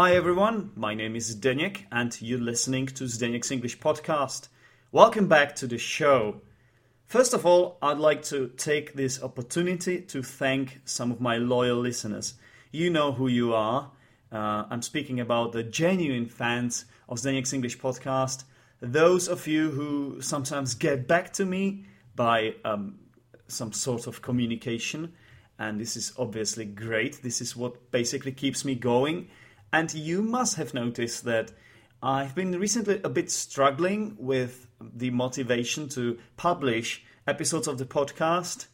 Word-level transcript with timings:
Hi 0.00 0.14
everyone, 0.14 0.70
my 0.76 0.94
name 0.94 1.14
is 1.14 1.36
Zdeněk 1.36 1.84
and 1.92 2.22
you're 2.22 2.40
listening 2.40 2.86
to 2.86 3.04
Zdeněk's 3.04 3.50
English 3.50 3.80
podcast. 3.80 4.48
Welcome 4.92 5.28
back 5.28 5.54
to 5.56 5.66
the 5.66 5.76
show. 5.76 6.40
First 7.04 7.34
of 7.34 7.44
all, 7.44 7.76
I'd 7.82 7.98
like 7.98 8.22
to 8.30 8.48
take 8.56 8.94
this 8.94 9.22
opportunity 9.22 10.00
to 10.00 10.22
thank 10.22 10.80
some 10.86 11.12
of 11.12 11.20
my 11.20 11.36
loyal 11.36 11.76
listeners. 11.76 12.32
You 12.72 12.88
know 12.88 13.12
who 13.12 13.28
you 13.28 13.52
are. 13.52 13.90
Uh, 14.32 14.64
I'm 14.70 14.80
speaking 14.80 15.20
about 15.20 15.52
the 15.52 15.62
genuine 15.62 16.30
fans 16.30 16.86
of 17.06 17.18
Zdeněk's 17.18 17.52
English 17.52 17.78
podcast. 17.78 18.44
Those 18.80 19.28
of 19.28 19.46
you 19.46 19.70
who 19.70 20.22
sometimes 20.22 20.72
get 20.72 21.06
back 21.06 21.30
to 21.34 21.44
me 21.44 21.84
by 22.16 22.54
um, 22.64 23.00
some 23.48 23.74
sort 23.74 24.06
of 24.06 24.22
communication, 24.22 25.12
and 25.58 25.78
this 25.78 25.94
is 25.94 26.14
obviously 26.16 26.64
great. 26.64 27.22
This 27.22 27.42
is 27.42 27.54
what 27.54 27.90
basically 27.90 28.32
keeps 28.32 28.64
me 28.64 28.74
going 28.74 29.28
and 29.72 29.92
you 29.94 30.22
must 30.22 30.56
have 30.56 30.74
noticed 30.74 31.24
that 31.24 31.52
I've 32.02 32.34
been 32.34 32.58
recently 32.58 33.00
a 33.04 33.08
bit 33.08 33.30
struggling 33.30 34.16
with 34.18 34.66
the 34.80 35.10
motivation 35.10 35.88
to 35.90 36.18
publish 36.36 37.04
episodes 37.26 37.68
of 37.68 37.78
the 37.78 37.84
podcast. 37.84 38.66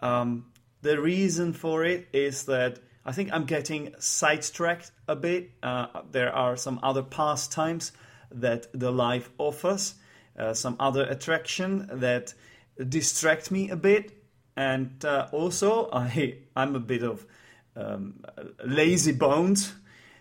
Um, 0.00 0.46
the 0.82 1.00
reason 1.00 1.52
for 1.52 1.84
it 1.84 2.08
is 2.12 2.44
that 2.44 2.78
I 3.04 3.12
think 3.12 3.32
I'm 3.32 3.44
getting 3.44 3.94
sidetracked 3.98 4.92
a 5.08 5.16
bit. 5.16 5.50
Uh, 5.62 6.02
there 6.10 6.32
are 6.32 6.56
some 6.56 6.78
other 6.82 7.02
pastimes 7.02 7.92
that 8.30 8.66
the 8.72 8.92
life 8.92 9.30
offers, 9.36 9.94
uh, 10.38 10.54
some 10.54 10.76
other 10.78 11.02
attraction 11.02 11.88
that 11.92 12.34
distract 12.88 13.50
me 13.50 13.68
a 13.70 13.76
bit, 13.76 14.12
and 14.56 15.04
uh, 15.04 15.28
also 15.32 15.90
I 15.92 16.38
I'm 16.54 16.76
a 16.76 16.80
bit 16.80 17.02
of 17.02 17.26
um, 17.74 18.24
lazy 18.64 19.12
bones 19.12 19.72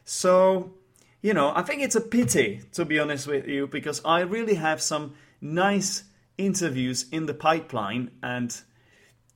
so, 0.10 0.74
you 1.22 1.36
know, 1.36 1.54
I 1.56 1.62
think 1.62 1.84
it's 1.84 1.96
a 1.96 2.02
pity, 2.02 2.62
to 2.72 2.84
be 2.84 2.98
honest 2.98 3.28
with 3.28 3.48
you, 3.48 3.68
because 3.68 4.02
I 4.04 4.22
really 4.22 4.56
have 4.56 4.82
some 4.82 5.14
nice 5.40 6.04
interviews 6.36 7.06
in 7.12 7.28
the 7.28 7.34
pipeline 7.36 8.10
and 8.24 8.60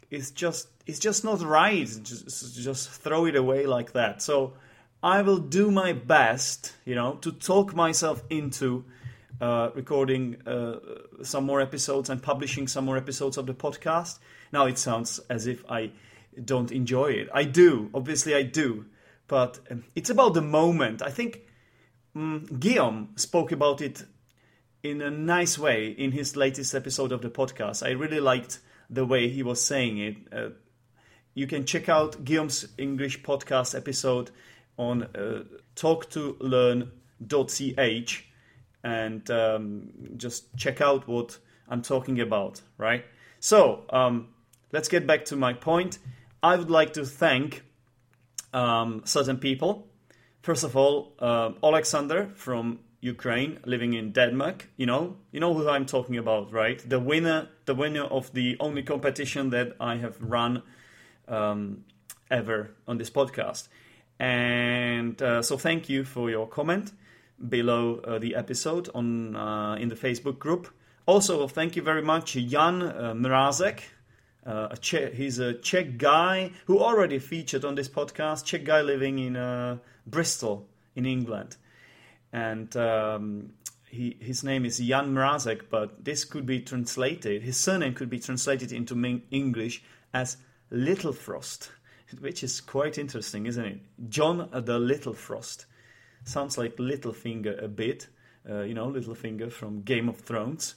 it's 0.09 0.31
just 0.31 0.69
it's 0.87 0.97
just 0.97 1.23
not 1.23 1.41
right 1.41 1.85
just, 2.01 2.55
just 2.55 2.89
throw 2.89 3.27
it 3.27 3.35
away 3.35 3.67
like 3.67 3.93
that. 3.93 4.23
So 4.23 4.53
i 5.03 5.21
will 5.21 5.37
do 5.37 5.69
my 5.69 5.91
best 5.91 6.73
you 6.85 6.95
know 6.95 7.15
to 7.15 7.31
talk 7.33 7.75
myself 7.75 8.23
into 8.29 8.85
uh, 9.41 9.69
recording 9.75 10.37
uh, 10.47 10.79
some 11.21 11.43
more 11.43 11.61
episodes 11.61 12.09
and 12.09 12.23
publishing 12.23 12.67
some 12.67 12.85
more 12.85 12.97
episodes 12.97 13.37
of 13.37 13.45
the 13.45 13.53
podcast. 13.53 14.17
Now 14.51 14.65
it 14.65 14.79
sounds 14.79 15.19
as 15.29 15.45
if 15.45 15.63
i 15.69 15.91
don't 16.43 16.71
enjoy 16.71 17.11
it. 17.11 17.29
I 17.31 17.43
do. 17.43 17.91
Obviously 17.93 18.33
i 18.33 18.41
do 18.41 18.85
but 19.27 19.59
um, 19.69 19.83
it's 19.95 20.09
about 20.09 20.33
the 20.33 20.41
moment. 20.41 21.01
I 21.01 21.09
think 21.09 21.41
um, 22.15 22.45
Guillaume 22.59 23.09
spoke 23.15 23.51
about 23.51 23.81
it 23.81 24.03
in 24.83 25.01
a 25.01 25.09
nice 25.09 25.57
way 25.57 25.87
in 25.87 26.11
his 26.11 26.35
latest 26.35 26.75
episode 26.75 27.11
of 27.11 27.21
the 27.21 27.29
podcast. 27.29 27.85
I 27.85 27.91
really 27.91 28.19
liked 28.19 28.59
the 28.89 29.05
way 29.05 29.29
he 29.29 29.43
was 29.43 29.63
saying 29.63 29.97
it. 29.97 30.17
Uh, 30.31 30.49
you 31.33 31.47
can 31.47 31.65
check 31.65 31.89
out 31.89 32.23
Guillaume's 32.23 32.67
English 32.77 33.23
podcast 33.23 33.75
episode 33.75 34.29
on 34.77 35.03
uh, 35.03 35.43
talktolearn.ch 35.75 38.25
and 38.83 39.31
um, 39.31 39.89
just 40.17 40.55
check 40.57 40.81
out 40.81 41.07
what 41.07 41.37
I'm 41.69 41.81
talking 41.81 42.19
about, 42.19 42.61
right? 42.77 43.05
So, 43.39 43.85
um, 43.89 44.27
let's 44.71 44.89
get 44.89 45.07
back 45.07 45.25
to 45.25 45.35
my 45.35 45.53
point. 45.53 45.99
I 46.41 46.57
would 46.57 46.69
like 46.69 46.93
to 46.93 47.05
thank 47.05 47.63
um, 48.53 49.01
certain 49.05 49.37
people. 49.37 49.87
First 50.41 50.63
of 50.63 50.75
all, 50.75 51.13
uh, 51.19 51.51
Alexander 51.63 52.29
from 52.35 52.79
Ukraine, 53.01 53.59
living 53.65 53.93
in 53.93 54.11
Denmark. 54.11 54.69
You 54.77 54.85
know, 54.85 55.17
you 55.31 55.39
know 55.39 55.53
who 55.53 55.67
I'm 55.67 55.85
talking 55.85 56.17
about, 56.17 56.51
right? 56.53 56.81
The 56.87 56.99
winner, 56.99 57.49
the 57.65 57.75
winner 57.75 58.03
of 58.03 58.31
the 58.33 58.55
only 58.59 58.83
competition 58.83 59.49
that 59.49 59.75
I 59.79 59.97
have 59.97 60.15
run 60.21 60.63
um, 61.27 61.83
ever 62.31 62.71
on 62.87 62.97
this 62.97 63.09
podcast. 63.09 63.67
And 64.19 65.21
uh, 65.21 65.41
so, 65.41 65.57
thank 65.57 65.89
you 65.89 66.05
for 66.05 66.29
your 66.29 66.47
comment 66.47 66.93
below 67.49 67.99
uh, 68.05 68.19
the 68.19 68.35
episode 68.35 68.89
on 68.95 69.35
uh, 69.35 69.75
in 69.75 69.89
the 69.89 69.95
Facebook 69.95 70.39
group. 70.39 70.69
Also, 71.05 71.47
thank 71.47 71.75
you 71.75 71.81
very 71.81 72.01
much, 72.01 72.33
Jan 72.33 72.81
uh, 72.81 73.13
Mrazek, 73.13 73.81
uh, 74.45 74.67
a 74.71 74.77
Czech, 74.77 75.13
he's 75.13 75.39
a 75.39 75.53
Czech 75.53 75.97
guy 75.97 76.51
who 76.65 76.79
already 76.79 77.19
featured 77.19 77.65
on 77.65 77.75
this 77.75 77.89
podcast. 77.89 78.45
Czech 78.45 78.63
guy 78.63 78.81
living 78.81 79.19
in 79.19 79.35
uh, 79.35 79.77
Bristol 80.05 80.67
in 80.95 81.05
England, 81.05 81.55
and 82.31 82.75
um, 82.75 83.53
he 83.89 84.17
his 84.19 84.43
name 84.43 84.65
is 84.65 84.79
Jan 84.79 85.13
Mrazek, 85.13 85.69
but 85.69 86.03
this 86.03 86.25
could 86.25 86.45
be 86.45 86.59
translated. 86.59 87.43
His 87.43 87.57
surname 87.57 87.93
could 87.93 88.09
be 88.09 88.19
translated 88.19 88.71
into 88.71 89.21
English 89.31 89.83
as 90.13 90.37
Little 90.69 91.13
Frost, 91.13 91.71
which 92.19 92.43
is 92.43 92.59
quite 92.61 92.97
interesting, 92.97 93.45
isn't 93.45 93.65
it? 93.65 93.79
John 94.09 94.49
the 94.51 94.79
Little 94.79 95.13
Frost 95.13 95.65
sounds 96.25 96.57
like 96.57 96.77
Littlefinger 96.77 97.63
a 97.63 97.67
bit. 97.67 98.07
Uh, 98.49 98.61
you 98.61 98.73
know, 98.73 98.87
Littlefinger 98.87 99.51
from 99.51 99.81
Game 99.83 100.09
of 100.09 100.17
Thrones. 100.17 100.75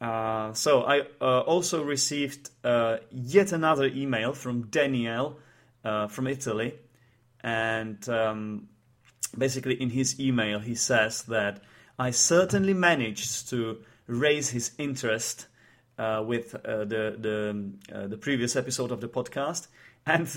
Uh, 0.00 0.52
so 0.52 0.82
I 0.82 1.00
uh, 1.20 1.40
also 1.40 1.82
received 1.82 2.50
uh, 2.62 2.98
yet 3.10 3.52
another 3.52 3.86
email 3.86 4.32
from 4.32 4.68
Daniel 4.68 5.38
uh, 5.84 6.06
from 6.06 6.28
Italy, 6.28 6.74
and 7.42 8.08
um, 8.08 8.68
basically 9.36 9.74
in 9.74 9.90
his 9.90 10.20
email 10.20 10.60
he 10.60 10.76
says 10.76 11.24
that 11.24 11.62
I 11.98 12.12
certainly 12.12 12.74
managed 12.74 13.48
to 13.50 13.78
raise 14.06 14.50
his 14.50 14.70
interest 14.78 15.46
uh, 15.98 16.22
with 16.24 16.52
the 16.52 17.16
the, 17.18 18.06
the 18.06 18.16
previous 18.16 18.54
episode 18.54 18.92
of 18.92 19.00
the 19.00 19.08
podcast, 19.08 19.66
and 20.06 20.28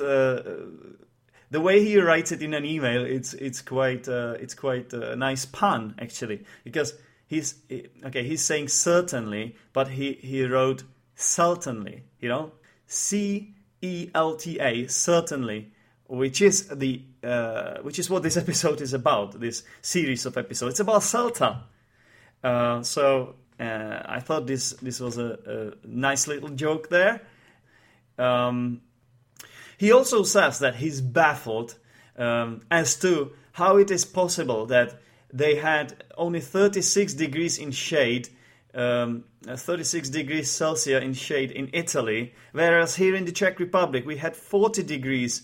the 1.51 1.61
way 1.61 1.85
he 1.85 1.99
writes 1.99 2.31
it 2.31 2.41
in 2.41 2.55
an 2.55 2.65
email, 2.65 3.05
it's 3.05 3.35
it's 3.35 3.61
quite 3.61 4.07
it's 4.07 4.55
quite 4.55 4.91
a 4.91 5.15
nice 5.15 5.45
pun 5.45 5.93
actually. 5.99 6.45
Because 6.63 6.95
he's 7.31 7.55
okay 8.03 8.23
he's 8.23 8.43
saying 8.43 8.67
certainly 8.67 9.55
but 9.71 9.87
he 9.87 10.19
he 10.21 10.43
wrote 10.45 10.83
certainly 11.15 12.03
you 12.19 12.29
know? 12.29 12.51
C 12.85 13.53
e 13.81 14.09
l 14.13 14.35
t 14.35 14.59
a 14.59 14.87
certainly 14.87 15.71
which 16.07 16.41
is 16.41 16.67
the 16.67 17.01
uh, 17.23 17.77
which 17.83 17.97
is 17.99 18.09
what 18.09 18.21
this 18.21 18.35
episode 18.43 18.81
is 18.81 18.93
about 18.93 19.39
this 19.39 19.63
series 19.81 20.25
of 20.25 20.35
episodes. 20.37 20.73
It's 20.73 20.81
about 20.81 21.01
celta 21.01 21.63
uh, 22.43 22.83
so 22.83 23.35
uh, 23.59 24.01
i 24.17 24.19
thought 24.19 24.45
this 24.45 24.71
this 24.81 24.99
was 24.99 25.17
a, 25.17 25.29
a 25.55 25.87
nice 25.87 26.27
little 26.27 26.49
joke 26.49 26.89
there. 26.89 27.21
Um, 28.17 28.81
he 29.77 29.91
also 29.93 30.23
says 30.23 30.59
that 30.59 30.75
he's 30.75 30.99
baffled 30.99 31.77
um, 32.17 32.61
as 32.69 32.95
to 32.97 33.31
how 33.53 33.77
it 33.77 33.89
is 33.89 34.05
possible 34.05 34.65
that 34.67 34.99
they 35.33 35.55
had 35.55 36.03
only 36.17 36.41
36 36.41 37.13
degrees 37.13 37.57
in 37.57 37.71
shade, 37.71 38.29
um, 38.73 39.23
36 39.45 40.09
degrees 40.09 40.49
Celsius 40.49 41.03
in 41.03 41.13
shade 41.13 41.51
in 41.51 41.69
Italy, 41.73 42.33
whereas 42.51 42.95
here 42.95 43.15
in 43.15 43.25
the 43.25 43.31
Czech 43.31 43.59
Republic 43.59 44.05
we 44.05 44.17
had 44.17 44.35
40 44.35 44.83
degrees. 44.83 45.43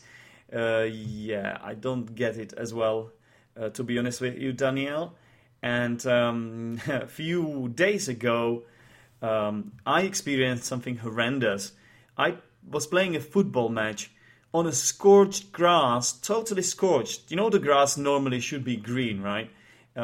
Uh, 0.53 0.85
yeah, 0.89 1.57
I 1.61 1.73
don't 1.73 2.15
get 2.15 2.37
it 2.37 2.53
as 2.53 2.73
well, 2.73 3.11
uh, 3.59 3.69
to 3.69 3.83
be 3.83 3.97
honest 3.97 4.21
with 4.21 4.37
you, 4.37 4.53
Daniel. 4.53 5.15
And 5.61 6.05
um, 6.05 6.79
a 6.87 7.07
few 7.07 7.69
days 7.69 8.07
ago, 8.07 8.63
um, 9.22 9.73
I 9.85 10.01
experienced 10.01 10.66
something 10.66 10.97
horrendous. 10.97 11.73
I 12.17 12.37
was 12.69 12.87
playing 12.87 13.16
a 13.16 13.19
football 13.19 13.69
match 13.69 14.11
on 14.53 14.67
a 14.67 14.72
scorched 14.72 15.51
grass, 15.51 16.13
totally 16.13 16.61
scorched. 16.61 17.29
You 17.31 17.37
know, 17.37 17.49
the 17.49 17.59
grass 17.59 17.97
normally 17.97 18.40
should 18.40 18.63
be 18.63 18.78
green, 18.78 19.22
right? 19.22 19.49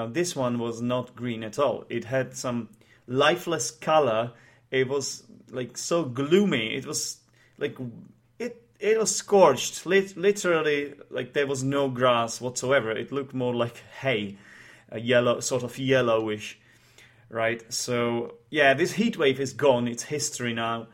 This 0.08 0.36
one 0.36 0.58
was 0.58 0.82
not 0.82 1.16
green 1.16 1.44
at 1.44 1.60
all. 1.60 1.86
It 1.88 2.06
had 2.06 2.36
some 2.36 2.70
lifeless 3.08 3.70
color. 3.70 4.32
It 4.72 4.88
was 4.88 5.24
like 5.52 5.78
so 5.78 6.04
gloomy. 6.04 6.76
It 6.76 6.86
was 6.86 7.20
like 7.60 7.78
it 8.40 8.62
it 8.80 8.98
was 8.98 9.16
scorched. 9.16 9.86
Lit- 9.86 10.18
literally, 10.18 10.96
like 11.12 11.34
there 11.34 11.48
was 11.48 11.64
no 11.64 11.90
grass 11.90 12.42
whatsoever. 12.42 12.92
It 12.92 13.12
looked 13.12 13.36
more 13.36 13.54
like 13.54 13.78
hay, 14.02 14.38
a 14.90 15.00
yellow 15.00 15.40
sort 15.42 15.64
of 15.64 15.78
yellowish, 15.78 16.60
right? 17.30 17.62
So 17.72 18.36
yeah, 18.50 18.74
this 18.74 18.94
heat 18.94 19.18
wave 19.18 19.40
is 19.40 19.54
gone. 19.54 19.88
It's 19.88 20.04
history 20.04 20.54
now, 20.54 20.88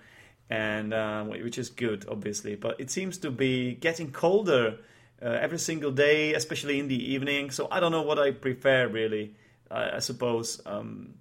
and 0.50 0.94
uh, 0.94 1.24
which 1.24 1.58
is 1.58 1.70
good, 1.70 2.06
obviously. 2.10 2.56
But 2.56 2.80
it 2.82 2.92
seems 2.92 3.18
to 3.20 3.32
be 3.32 3.76
getting 3.76 4.12
colder 4.12 4.80
uh, 5.22 5.30
every 5.30 5.60
single 5.60 5.92
day, 5.92 6.34
especially 6.34 6.80
in 6.80 6.88
the 6.88 7.14
evening. 7.14 7.52
So 7.52 7.68
I 7.72 7.80
don't 7.80 7.92
know 7.92 8.02
what 8.02 8.20
I 8.20 8.32
prefer 8.32 8.88
really. 8.88 9.36
I, 9.70 9.98
I 9.98 10.00
suppose 10.00 10.62
um, 10.66 11.16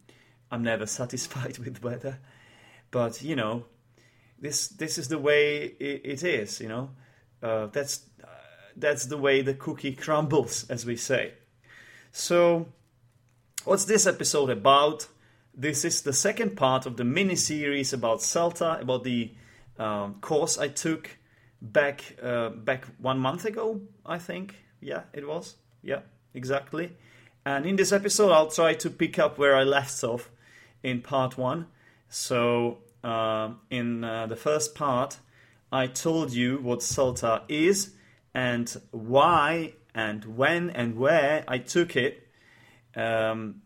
I'm 0.50 0.62
never 0.62 0.86
satisfied 1.00 1.58
with 1.58 1.82
weather, 1.82 2.18
but 2.90 3.22
you 3.22 3.36
know, 3.36 3.64
this 4.38 4.68
this 4.68 4.98
is 4.98 5.08
the 5.08 5.18
way 5.18 5.64
it, 5.64 6.00
it 6.04 6.22
is. 6.22 6.60
You 6.60 6.68
know, 6.68 6.90
uh, 7.42 7.66
that's 7.66 8.02
uh, 8.22 8.26
that's 8.76 9.06
the 9.06 9.18
way 9.18 9.42
the 9.42 9.54
cookie 9.54 9.92
crumbles, 10.04 10.68
as 10.70 10.86
we 10.86 10.96
say. 10.96 11.34
So, 12.12 12.68
what's 13.64 13.84
this 13.84 14.06
episode 14.06 14.50
about? 14.50 15.08
This 15.54 15.84
is 15.84 16.02
the 16.02 16.12
second 16.12 16.56
part 16.56 16.86
of 16.86 16.96
the 16.96 17.04
mini 17.04 17.34
series 17.34 17.92
about 17.92 18.20
CELTA, 18.20 18.80
about 18.80 19.02
the 19.02 19.34
um, 19.76 20.14
course 20.20 20.56
I 20.56 20.68
took 20.68 21.18
back 21.60 22.16
uh, 22.22 22.50
back 22.50 22.86
one 22.98 23.18
month 23.18 23.44
ago, 23.44 23.80
I 24.04 24.18
think. 24.18 24.54
Yeah, 24.80 25.02
it 25.12 25.26
was. 25.26 25.56
Yeah, 25.82 26.00
exactly. 26.34 26.92
And 27.44 27.66
in 27.66 27.76
this 27.76 27.92
episode, 27.92 28.30
I'll 28.30 28.50
try 28.50 28.74
to 28.74 28.90
pick 28.90 29.18
up 29.18 29.38
where 29.38 29.56
I 29.56 29.64
left 29.64 30.02
off 30.04 30.30
in 30.82 31.00
part 31.00 31.38
one. 31.38 31.66
So, 32.08 32.78
uh, 33.02 33.50
in 33.70 34.04
uh, 34.04 34.26
the 34.26 34.36
first 34.36 34.74
part, 34.74 35.18
I 35.72 35.86
told 35.86 36.32
you 36.32 36.58
what 36.58 36.80
CELTA 36.80 37.42
is 37.48 37.94
and 38.34 38.74
why 38.90 39.74
and 39.94 40.24
when 40.36 40.70
and 40.70 40.96
where 40.96 41.44
I 41.48 41.58
took 41.58 41.96
it. 41.96 42.28
Um, 42.94 43.62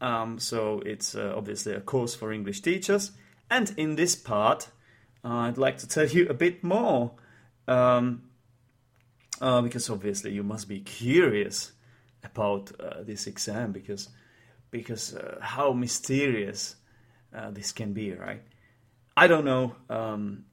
um, 0.00 0.38
so, 0.38 0.80
it's 0.84 1.14
uh, 1.14 1.32
obviously 1.36 1.74
a 1.74 1.80
course 1.80 2.14
for 2.14 2.32
English 2.32 2.60
teachers. 2.60 3.12
And 3.50 3.72
in 3.76 3.96
this 3.96 4.14
part, 4.16 4.68
I'd 5.22 5.58
like 5.58 5.78
to 5.78 5.88
tell 5.88 6.06
you 6.06 6.28
a 6.28 6.34
bit 6.34 6.64
more. 6.64 7.12
Um, 7.68 8.22
uh, 9.40 9.60
because 9.60 9.90
obviously 9.90 10.32
you 10.32 10.42
must 10.42 10.68
be 10.68 10.80
curious 10.80 11.72
about 12.24 12.72
uh, 12.80 13.02
this 13.02 13.26
exam 13.26 13.72
because 13.72 14.08
because 14.70 15.14
uh, 15.14 15.38
how 15.40 15.72
mysterious 15.72 16.76
uh, 17.34 17.50
this 17.50 17.72
can 17.72 17.92
be, 17.92 18.12
right? 18.12 18.42
I 19.16 19.26
don't 19.26 19.44
know, 19.44 19.76
um, 19.88 20.44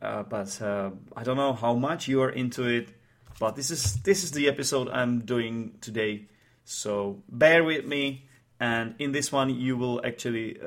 uh, 0.00 0.22
but 0.22 0.60
uh, 0.62 0.90
I 1.16 1.24
don't 1.24 1.36
know 1.36 1.52
how 1.52 1.74
much 1.74 2.08
you 2.08 2.22
are 2.22 2.30
into 2.30 2.64
it. 2.64 2.90
But 3.38 3.56
this 3.56 3.70
is 3.70 4.02
this 4.02 4.22
is 4.22 4.32
the 4.32 4.48
episode 4.48 4.88
I'm 4.88 5.20
doing 5.20 5.78
today, 5.80 6.28
so 6.64 7.22
bear 7.28 7.64
with 7.64 7.86
me. 7.86 8.26
And 8.58 8.94
in 8.98 9.12
this 9.12 9.32
one, 9.32 9.48
you 9.48 9.78
will 9.78 10.04
actually 10.04 10.58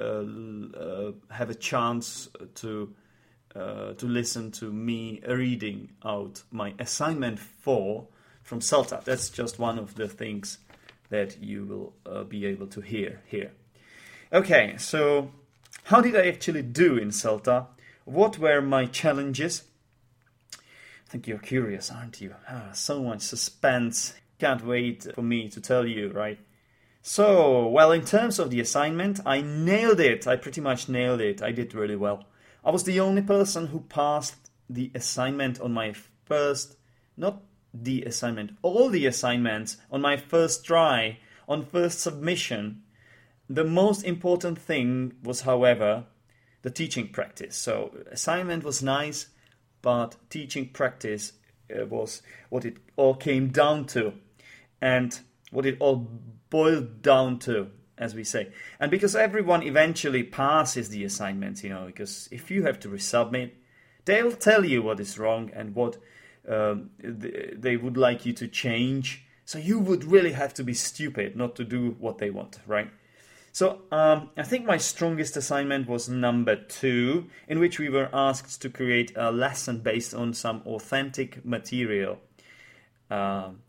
have 1.30 1.52
a 1.52 1.56
chance 1.56 2.28
to 2.56 2.96
uh, 3.56 3.94
to 3.94 4.06
listen 4.06 4.52
to 4.52 4.72
me 4.72 5.22
reading 5.28 5.90
out 6.04 6.44
my 6.52 6.74
assignment 6.80 7.40
4 7.40 8.08
from 8.42 8.60
CELTA. 8.60 9.04
That's 9.04 9.30
just 9.30 9.60
one 9.60 9.78
of 9.80 9.96
the 9.96 10.08
things 10.08 10.58
that 11.10 11.42
you 11.42 11.66
will 11.66 11.94
uh, 12.12 12.24
be 12.24 12.46
able 12.46 12.68
to 12.68 12.82
hear 12.82 13.22
here. 13.28 13.52
Okay, 14.32 14.76
so 14.78 15.32
how 15.84 16.02
did 16.02 16.16
I 16.16 16.28
actually 16.28 16.64
do 16.64 16.98
in 16.98 17.10
CELTA? 17.10 17.68
What 18.06 18.40
were 18.40 18.62
my 18.62 18.86
challenges? 18.86 19.64
I 20.56 21.10
think 21.10 21.28
you're 21.28 21.38
curious, 21.38 21.92
aren't 21.92 22.20
you? 22.20 22.34
Ah, 22.50 22.70
so 22.74 23.04
much 23.04 23.22
suspense. 23.22 24.16
Can't 24.40 24.66
wait 24.66 25.14
for 25.14 25.22
me 25.22 25.50
to 25.50 25.62
tell 25.62 25.86
you, 25.86 26.10
right? 26.12 26.40
So, 27.04 27.68
well, 27.68 27.92
in 27.92 28.06
terms 28.06 28.40
of 28.40 28.50
the 28.50 28.62
assignment, 28.62 29.20
I 29.26 29.42
nailed 29.42 30.00
it. 30.00 30.26
I 30.26 30.38
pretty 30.38 30.62
much 30.62 30.90
nailed 30.90 31.22
it. 31.22 31.44
I 31.44 31.52
did 31.52 31.76
really 31.76 31.96
well. 31.96 32.24
I 32.66 32.72
was 32.72 32.86
the 32.86 33.00
only 33.00 33.22
person 33.22 33.68
who 33.68 33.82
passed 33.82 34.50
the 34.70 34.92
assignment 34.96 35.60
on 35.60 35.74
my 35.74 35.94
first, 36.26 36.78
not 37.18 37.42
the 37.74 38.04
assignment, 38.04 38.58
all 38.62 38.90
the 38.90 39.06
assignments 39.06 39.78
on 39.92 40.02
my 40.02 40.16
first 40.16 40.66
try, 40.66 41.20
on 41.48 41.66
first 41.66 42.00
submission. 42.00 42.84
The 43.50 43.66
most 43.66 44.04
important 44.04 44.60
thing 44.60 45.14
was, 45.24 45.42
however, 45.42 46.06
the 46.62 46.72
teaching 46.72 47.10
practice. 47.10 47.58
So, 47.58 47.94
assignment 48.10 48.64
was 48.64 48.82
nice, 48.82 49.28
but 49.82 50.16
teaching 50.30 50.70
practice 50.70 51.34
uh, 51.70 51.86
was 51.86 52.22
what 52.50 52.64
it 52.64 52.78
all 52.96 53.16
came 53.16 53.50
down 53.50 53.86
to, 53.88 54.14
and 54.82 55.20
what 55.52 55.66
it 55.66 55.76
all 55.82 56.10
boiled 56.50 57.02
down 57.02 57.40
to 57.40 57.72
as 58.04 58.14
we 58.14 58.24
say. 58.24 58.50
And 58.80 58.92
because 58.92 59.16
everyone 59.16 59.64
eventually 59.64 60.24
passes 60.24 60.90
the 60.90 61.04
assignments, 61.04 61.64
you 61.64 61.70
know, 61.70 61.86
because 61.86 62.28
if 62.32 62.52
you 62.52 62.64
have 62.64 62.80
to 62.82 62.90
resubmit, 62.90 63.52
they'll 64.06 64.34
tell 64.34 64.66
you 64.66 64.82
what 64.84 65.00
is 65.00 65.18
wrong 65.18 65.50
and 65.54 65.74
what 65.74 65.98
um, 66.48 66.90
they 67.00 67.78
would 67.78 67.98
like 67.98 68.26
you 68.26 68.34
to 68.34 68.48
change. 68.48 69.26
So 69.46 69.58
you 69.58 69.80
would 69.80 70.04
really 70.04 70.34
have 70.34 70.54
to 70.56 70.64
be 70.64 70.74
stupid 70.74 71.36
not 71.36 71.56
to 71.56 71.64
do 71.64 71.96
what 72.00 72.18
they 72.18 72.30
want, 72.30 72.60
right? 72.68 72.90
So 73.54 73.82
um, 73.92 74.32
I 74.36 74.44
think 74.44 74.66
my 74.66 74.78
strongest 74.78 75.38
assignment 75.38 75.88
was 75.88 76.10
number 76.10 76.56
two, 76.56 77.30
in 77.48 77.60
which 77.60 77.80
we 77.80 77.88
were 77.88 78.10
asked 78.12 78.62
to 78.64 78.70
create 78.70 79.14
a 79.16 79.32
lesson 79.32 79.80
based 79.80 80.14
on 80.14 80.34
some 80.34 80.62
authentic 80.66 81.46
material. 81.46 82.20
Um, 83.12 83.63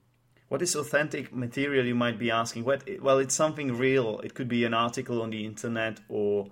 what 0.55 0.63
is 0.63 0.77
authentic 0.77 1.35
material, 1.35 1.85
you 1.85 1.97
might 1.97 2.17
be 2.17 2.31
asking? 2.31 2.63
What, 2.63 2.89
well, 3.03 3.19
it's 3.19 3.35
something 3.35 3.77
real. 3.77 4.21
It 4.21 4.35
could 4.35 4.47
be 4.47 4.65
an 4.65 4.73
article 4.73 5.21
on 5.21 5.31
the 5.31 5.45
internet 5.45 5.99
or 6.09 6.47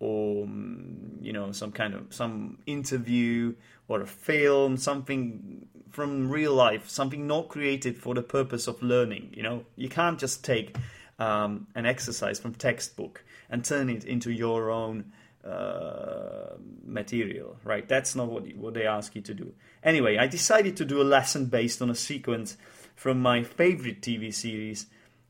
or 0.00 0.44
mm, 0.44 1.22
you 1.22 1.32
know 1.32 1.52
some 1.52 1.70
kind 1.70 1.94
of 1.94 2.12
some 2.12 2.58
interview 2.66 3.54
or 3.86 4.00
a 4.00 4.06
film 4.08 4.76
something 4.76 5.68
from 5.92 6.28
real 6.28 6.52
life 6.52 6.88
something 6.88 7.28
not 7.28 7.48
created 7.48 7.96
for 7.96 8.12
the 8.12 8.22
purpose 8.22 8.66
of 8.66 8.82
learning 8.82 9.32
you 9.32 9.44
know 9.44 9.64
you 9.76 9.88
can't 9.88 10.18
just 10.18 10.44
take 10.44 10.76
um, 11.20 11.68
an 11.76 11.86
exercise 11.86 12.40
from 12.40 12.52
textbook 12.54 13.24
and 13.48 13.64
turn 13.64 13.88
it 13.88 14.04
into 14.04 14.32
your 14.32 14.68
own 14.68 15.12
uh, 15.44 16.56
material 16.84 17.56
right 17.62 17.88
that's 17.88 18.16
not 18.16 18.26
what, 18.26 18.52
what 18.56 18.74
they 18.74 18.84
ask 18.84 19.14
you 19.14 19.22
to 19.22 19.32
do 19.32 19.52
anyway 19.84 20.16
i 20.16 20.26
decided 20.26 20.76
to 20.76 20.84
do 20.84 21.00
a 21.00 21.06
lesson 21.16 21.46
based 21.46 21.80
on 21.80 21.88
a 21.88 21.94
sequence 21.94 22.56
from 22.94 23.20
my 23.20 23.42
favorite 23.42 24.00
TV 24.00 24.32
series. 24.32 24.86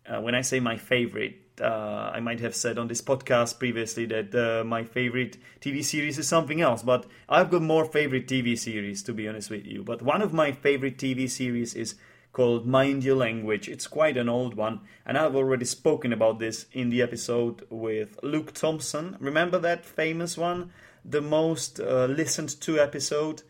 Uh, 0.07 0.21
when 0.21 0.35
I 0.35 0.43
say 0.43 0.61
my 0.61 0.77
favorite, 0.77 1.45
uh, 1.61 2.11
I 2.13 2.21
might 2.21 2.41
have 2.41 2.55
said 2.55 2.79
on 2.79 2.89
this 2.89 3.01
podcast 3.01 3.59
previously 3.59 4.07
that 4.07 4.35
uh, 4.35 4.65
my 4.65 4.85
favorite 4.85 5.39
TV 5.61 5.85
series 5.85 6.19
is 6.19 6.29
something 6.29 6.61
else, 6.61 6.83
but 6.83 7.07
I've 7.29 7.51
got 7.51 7.63
more 7.63 7.85
favorite 7.85 8.27
TV 8.27 8.59
series 8.59 9.03
to 9.05 9.15
be 9.15 9.29
honest 9.29 9.51
with 9.51 9.65
you. 9.65 9.83
But 9.83 10.03
one 10.03 10.23
of 10.23 10.33
my 10.33 10.53
favorite 10.53 10.99
TV 10.99 11.31
series 11.31 11.75
is 11.75 11.95
called 12.33 12.67
Mind 12.67 13.05
Your 13.05 13.17
Language. 13.17 13.69
It's 13.69 13.87
quite 13.87 14.17
an 14.17 14.29
old 14.29 14.55
one, 14.55 14.81
and 15.07 15.17
I've 15.17 15.37
already 15.37 15.65
spoken 15.65 16.13
about 16.13 16.41
this 16.41 16.67
in 16.73 16.91
the 16.91 17.01
episode 17.01 17.65
with 17.71 18.19
Luke 18.23 18.53
Thompson. 18.53 19.17
Remember 19.21 19.59
that 19.61 19.87
famous 19.87 20.37
one? 20.37 20.73
The 21.05 21.21
most 21.21 21.79
uh, 21.79 22.07
listened 22.07 22.61
to 22.63 22.81
episode 22.81 23.43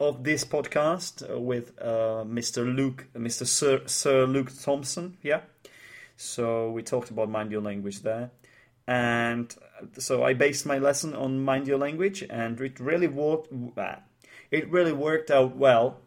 of 0.00 0.24
this 0.24 0.44
podcast 0.44 1.28
uh, 1.28 1.38
with 1.38 1.72
uh, 1.80 2.24
Mr. 2.26 2.64
Luke, 2.64 3.06
Mr. 3.14 3.46
Sir, 3.46 3.82
Sir 3.86 4.26
Luke 4.26 4.50
Thompson. 4.60 5.16
Yeah. 5.22 5.40
So 6.16 6.70
we 6.70 6.82
talked 6.82 7.10
about 7.10 7.28
mind 7.28 7.50
your 7.50 7.60
language 7.60 8.02
there, 8.02 8.30
and 8.86 9.54
so 9.98 10.22
I 10.22 10.32
based 10.34 10.64
my 10.64 10.78
lesson 10.78 11.14
on 11.14 11.44
mind 11.44 11.66
your 11.66 11.78
language, 11.78 12.24
and 12.30 12.60
it 12.60 12.78
really 12.78 13.08
worked. 13.08 13.52
It 14.50 14.70
really 14.70 14.92
worked 14.92 15.30
out 15.30 15.56
well. 15.56 16.00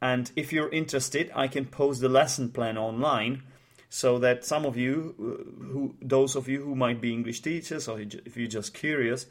And 0.00 0.30
if 0.36 0.52
you're 0.52 0.70
interested, 0.70 1.30
I 1.34 1.48
can 1.48 1.66
post 1.66 2.00
the 2.00 2.08
lesson 2.08 2.50
plan 2.50 2.78
online, 2.78 3.42
so 3.88 4.18
that 4.20 4.44
some 4.44 4.64
of 4.64 4.76
you, 4.76 5.14
uh, 5.18 5.64
who 5.64 5.96
those 6.00 6.36
of 6.36 6.48
you 6.48 6.64
who 6.64 6.76
might 6.76 7.00
be 7.00 7.12
English 7.12 7.40
teachers, 7.40 7.88
or 7.88 8.00
if 8.00 8.36
you're 8.36 8.48
just 8.48 8.72
curious, 8.72 9.26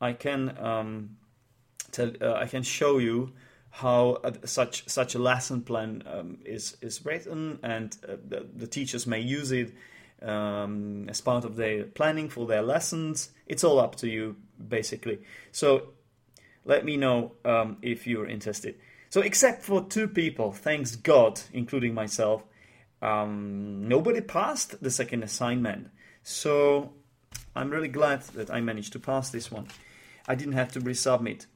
I 0.00 0.14
can. 0.14 0.56
Um, 0.58 1.16
uh, 1.98 2.34
I 2.34 2.46
can 2.46 2.62
show 2.62 2.98
you 2.98 3.32
how 3.70 4.18
uh, 4.24 4.32
such 4.44 4.88
such 4.88 5.14
a 5.14 5.18
lesson 5.18 5.62
plan 5.62 6.02
um, 6.06 6.38
is 6.44 6.76
is 6.80 7.04
written, 7.04 7.58
and 7.62 7.96
uh, 8.08 8.16
the, 8.26 8.46
the, 8.54 8.66
teachers 8.66 9.06
may 9.06 9.20
use 9.20 9.52
it 9.52 9.72
um, 10.22 11.08
as 11.08 11.20
part 11.20 11.44
of 11.44 11.56
their 11.56 11.84
planning 11.84 12.28
for 12.28 12.46
their 12.46 12.62
lessons. 12.62 13.30
It's 13.46 13.64
all 13.64 13.78
up 13.78 13.94
to 13.96 14.08
you, 14.08 14.36
basically. 14.68 15.20
So 15.52 15.90
let 16.64 16.84
me 16.84 16.96
know 16.96 17.32
um, 17.44 17.78
if 17.82 18.06
you're 18.06 18.26
interested. 18.26 18.74
So, 19.08 19.20
except 19.22 19.64
for 19.64 19.84
two 19.84 20.06
people, 20.06 20.52
thanks 20.52 20.94
God, 20.94 21.40
including 21.52 21.94
myself, 21.94 22.44
um, 23.02 23.88
nobody 23.88 24.20
passed 24.20 24.82
the 24.82 24.90
second 24.90 25.22
assignment. 25.22 25.88
So 26.22 26.92
I'm 27.56 27.70
really 27.70 27.88
glad 27.88 28.22
that 28.34 28.50
I 28.50 28.60
managed 28.60 28.92
to 28.92 29.00
pass 29.00 29.30
this 29.30 29.50
one. 29.50 29.66
I 30.28 30.34
didn't 30.34 30.52
have 30.52 30.72
to 30.72 30.80
resubmit. 30.80 31.46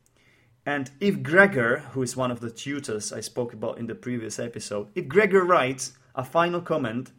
And 0.67 0.91
if 1.01 1.23
Gregor, 1.23 1.81
who 1.93 2.03
is 2.03 2.17
one 2.17 2.31
of 2.31 2.41
the 2.41 2.51
tutors 2.51 3.13
I 3.13 3.21
spoke 3.21 3.53
about 3.53 3.79
in 3.79 3.87
the 3.87 3.95
previous 3.95 4.39
episode, 4.39 4.89
if 4.95 5.09
Gregor 5.09 5.45
writes 5.45 5.93
a 6.15 6.25
final 6.25 6.61
comment, 6.61 7.13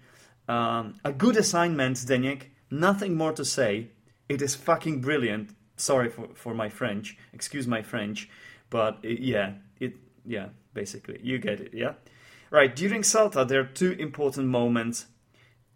um, 0.48 0.96
a 1.04 1.12
good 1.12 1.38
assignment, 1.38 1.98
Zdeněk, 1.98 2.44
nothing 2.72 3.16
more 3.16 3.34
to 3.34 3.46
say. 3.46 3.90
It 4.28 4.42
is 4.42 4.56
fucking 4.56 5.02
brilliant. 5.02 5.56
Sorry 5.78 6.10
for, 6.10 6.30
for 6.34 6.54
my 6.54 6.70
French, 6.70 7.18
excuse 7.34 7.68
my 7.68 7.82
French, 7.82 8.30
but 8.70 8.98
it, 9.04 9.20
yeah, 9.20 9.54
it 9.80 9.96
yeah, 10.26 10.48
basically 10.74 11.20
you 11.22 11.38
get 11.38 11.60
it, 11.60 11.74
yeah. 11.74 11.94
Right, 12.50 12.76
during 12.76 13.02
CELTA 13.02 13.48
there 13.48 13.60
are 13.62 13.66
two 13.66 13.92
important 13.94 14.48
moments 14.48 15.08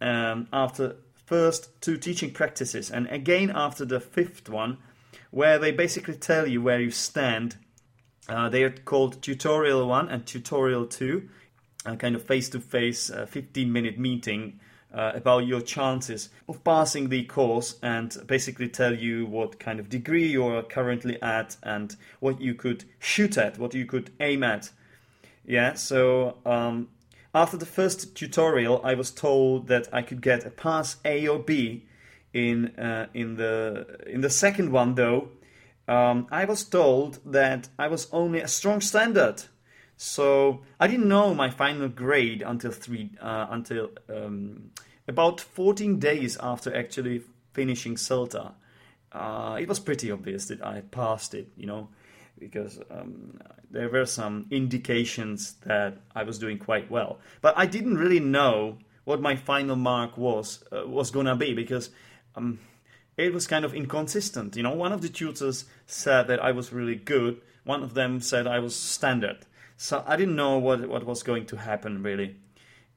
um, 0.00 0.48
after 0.52 0.96
first 1.14 1.80
two 1.80 1.96
teaching 1.96 2.32
practices, 2.32 2.90
and 2.90 3.06
again 3.08 3.52
after 3.54 3.84
the 3.84 4.00
fifth 4.00 4.48
one 4.48 4.78
where 5.30 5.58
they 5.58 5.70
basically 5.70 6.14
tell 6.14 6.46
you 6.46 6.62
where 6.62 6.80
you 6.80 6.90
stand. 6.90 7.56
Uh, 8.28 8.48
they 8.48 8.62
are 8.62 8.70
called 8.70 9.22
tutorial 9.22 9.86
one 9.86 10.08
and 10.08 10.26
tutorial 10.26 10.86
two, 10.86 11.28
a 11.84 11.96
kind 11.96 12.14
of 12.14 12.22
face 12.22 12.48
to 12.48 12.60
face 12.60 13.10
15 13.28 13.72
minute 13.72 13.98
meeting 13.98 14.60
uh, 14.92 15.12
about 15.14 15.46
your 15.46 15.60
chances 15.60 16.30
of 16.48 16.62
passing 16.64 17.08
the 17.08 17.24
course 17.24 17.76
and 17.82 18.16
basically 18.26 18.68
tell 18.68 18.94
you 18.94 19.26
what 19.26 19.58
kind 19.58 19.78
of 19.78 19.88
degree 19.88 20.26
you're 20.26 20.62
currently 20.62 21.20
at 21.22 21.56
and 21.62 21.96
what 22.18 22.40
you 22.40 22.54
could 22.54 22.84
shoot 22.98 23.38
at, 23.38 23.58
what 23.58 23.74
you 23.74 23.86
could 23.86 24.10
aim 24.20 24.42
at. 24.42 24.70
Yeah, 25.44 25.74
so 25.74 26.36
um, 26.44 26.88
after 27.34 27.56
the 27.56 27.66
first 27.66 28.14
tutorial, 28.14 28.80
I 28.84 28.94
was 28.94 29.10
told 29.10 29.68
that 29.68 29.88
I 29.92 30.02
could 30.02 30.20
get 30.20 30.44
a 30.44 30.50
pass 30.50 30.96
A 31.04 31.26
or 31.26 31.38
B. 31.38 31.86
In 32.32 32.66
uh, 32.78 33.08
in 33.12 33.36
the 33.36 33.98
in 34.06 34.20
the 34.20 34.30
second 34.30 34.70
one, 34.70 34.94
though, 34.94 35.30
um, 35.88 36.28
I 36.30 36.44
was 36.44 36.62
told 36.64 37.18
that 37.24 37.68
I 37.78 37.88
was 37.88 38.08
only 38.12 38.40
a 38.40 38.48
strong 38.48 38.80
standard. 38.80 39.42
So 39.96 40.62
I 40.78 40.86
didn't 40.86 41.08
know 41.08 41.34
my 41.34 41.50
final 41.50 41.88
grade 41.88 42.42
until 42.42 42.70
three 42.70 43.10
uh, 43.20 43.48
until 43.50 43.90
um, 44.08 44.70
about 45.08 45.40
14 45.40 45.98
days 45.98 46.38
after 46.40 46.74
actually 46.74 47.22
finishing 47.52 47.96
CELTA. 47.96 48.52
Uh, 49.12 49.58
it 49.60 49.68
was 49.68 49.80
pretty 49.80 50.10
obvious 50.10 50.46
that 50.46 50.64
I 50.64 50.82
passed 50.82 51.34
it, 51.34 51.48
you 51.56 51.66
know, 51.66 51.88
because 52.38 52.80
um, 52.90 53.40
there 53.70 53.88
were 53.88 54.06
some 54.06 54.46
indications 54.50 55.54
that 55.66 55.98
I 56.14 56.22
was 56.22 56.38
doing 56.38 56.58
quite 56.58 56.90
well. 56.90 57.18
But 57.42 57.58
I 57.58 57.66
didn't 57.66 57.98
really 57.98 58.20
know 58.20 58.78
what 59.04 59.20
my 59.20 59.34
final 59.34 59.76
mark 59.76 60.16
was 60.16 60.62
uh, 60.72 60.86
was 60.86 61.10
gonna 61.10 61.36
be 61.36 61.52
because 61.52 61.90
um, 62.36 62.58
it 63.16 63.32
was 63.32 63.46
kind 63.46 63.64
of 63.64 63.74
inconsistent. 63.74 64.56
You 64.56 64.62
know, 64.62 64.74
one 64.74 64.92
of 64.92 65.02
the 65.02 65.08
tutors 65.08 65.64
said 65.86 66.26
that 66.28 66.42
I 66.42 66.52
was 66.52 66.72
really 66.72 66.96
good. 66.96 67.40
One 67.64 67.82
of 67.82 67.94
them 67.94 68.20
said 68.20 68.46
I 68.46 68.58
was 68.58 68.74
standard. 68.74 69.46
So 69.76 70.04
I 70.06 70.16
didn't 70.16 70.36
know 70.36 70.58
what 70.58 70.88
what 70.88 71.06
was 71.06 71.22
going 71.22 71.46
to 71.46 71.56
happen 71.56 72.02
really, 72.02 72.36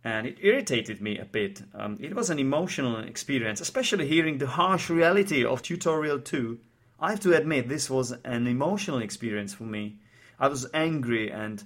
and 0.03 0.27
it 0.27 0.37
irritated 0.41 1.01
me 1.01 1.17
a 1.17 1.25
bit. 1.25 1.61
Um, 1.73 1.97
it 2.01 2.13
was 2.13 2.29
an 2.29 2.39
emotional 2.39 2.99
experience, 2.99 3.61
especially 3.61 4.07
hearing 4.07 4.37
the 4.37 4.47
harsh 4.47 4.89
reality 4.89 5.45
of 5.45 5.61
tutorial 5.61 6.19
two. 6.19 6.59
I 6.99 7.11
have 7.11 7.21
to 7.21 7.37
admit 7.37 7.69
this 7.69 7.89
was 7.89 8.11
an 8.25 8.47
emotional 8.47 8.99
experience 8.99 9.53
for 9.53 9.63
me. 9.63 9.97
I 10.39 10.47
was 10.49 10.67
angry 10.73 11.31
and 11.31 11.63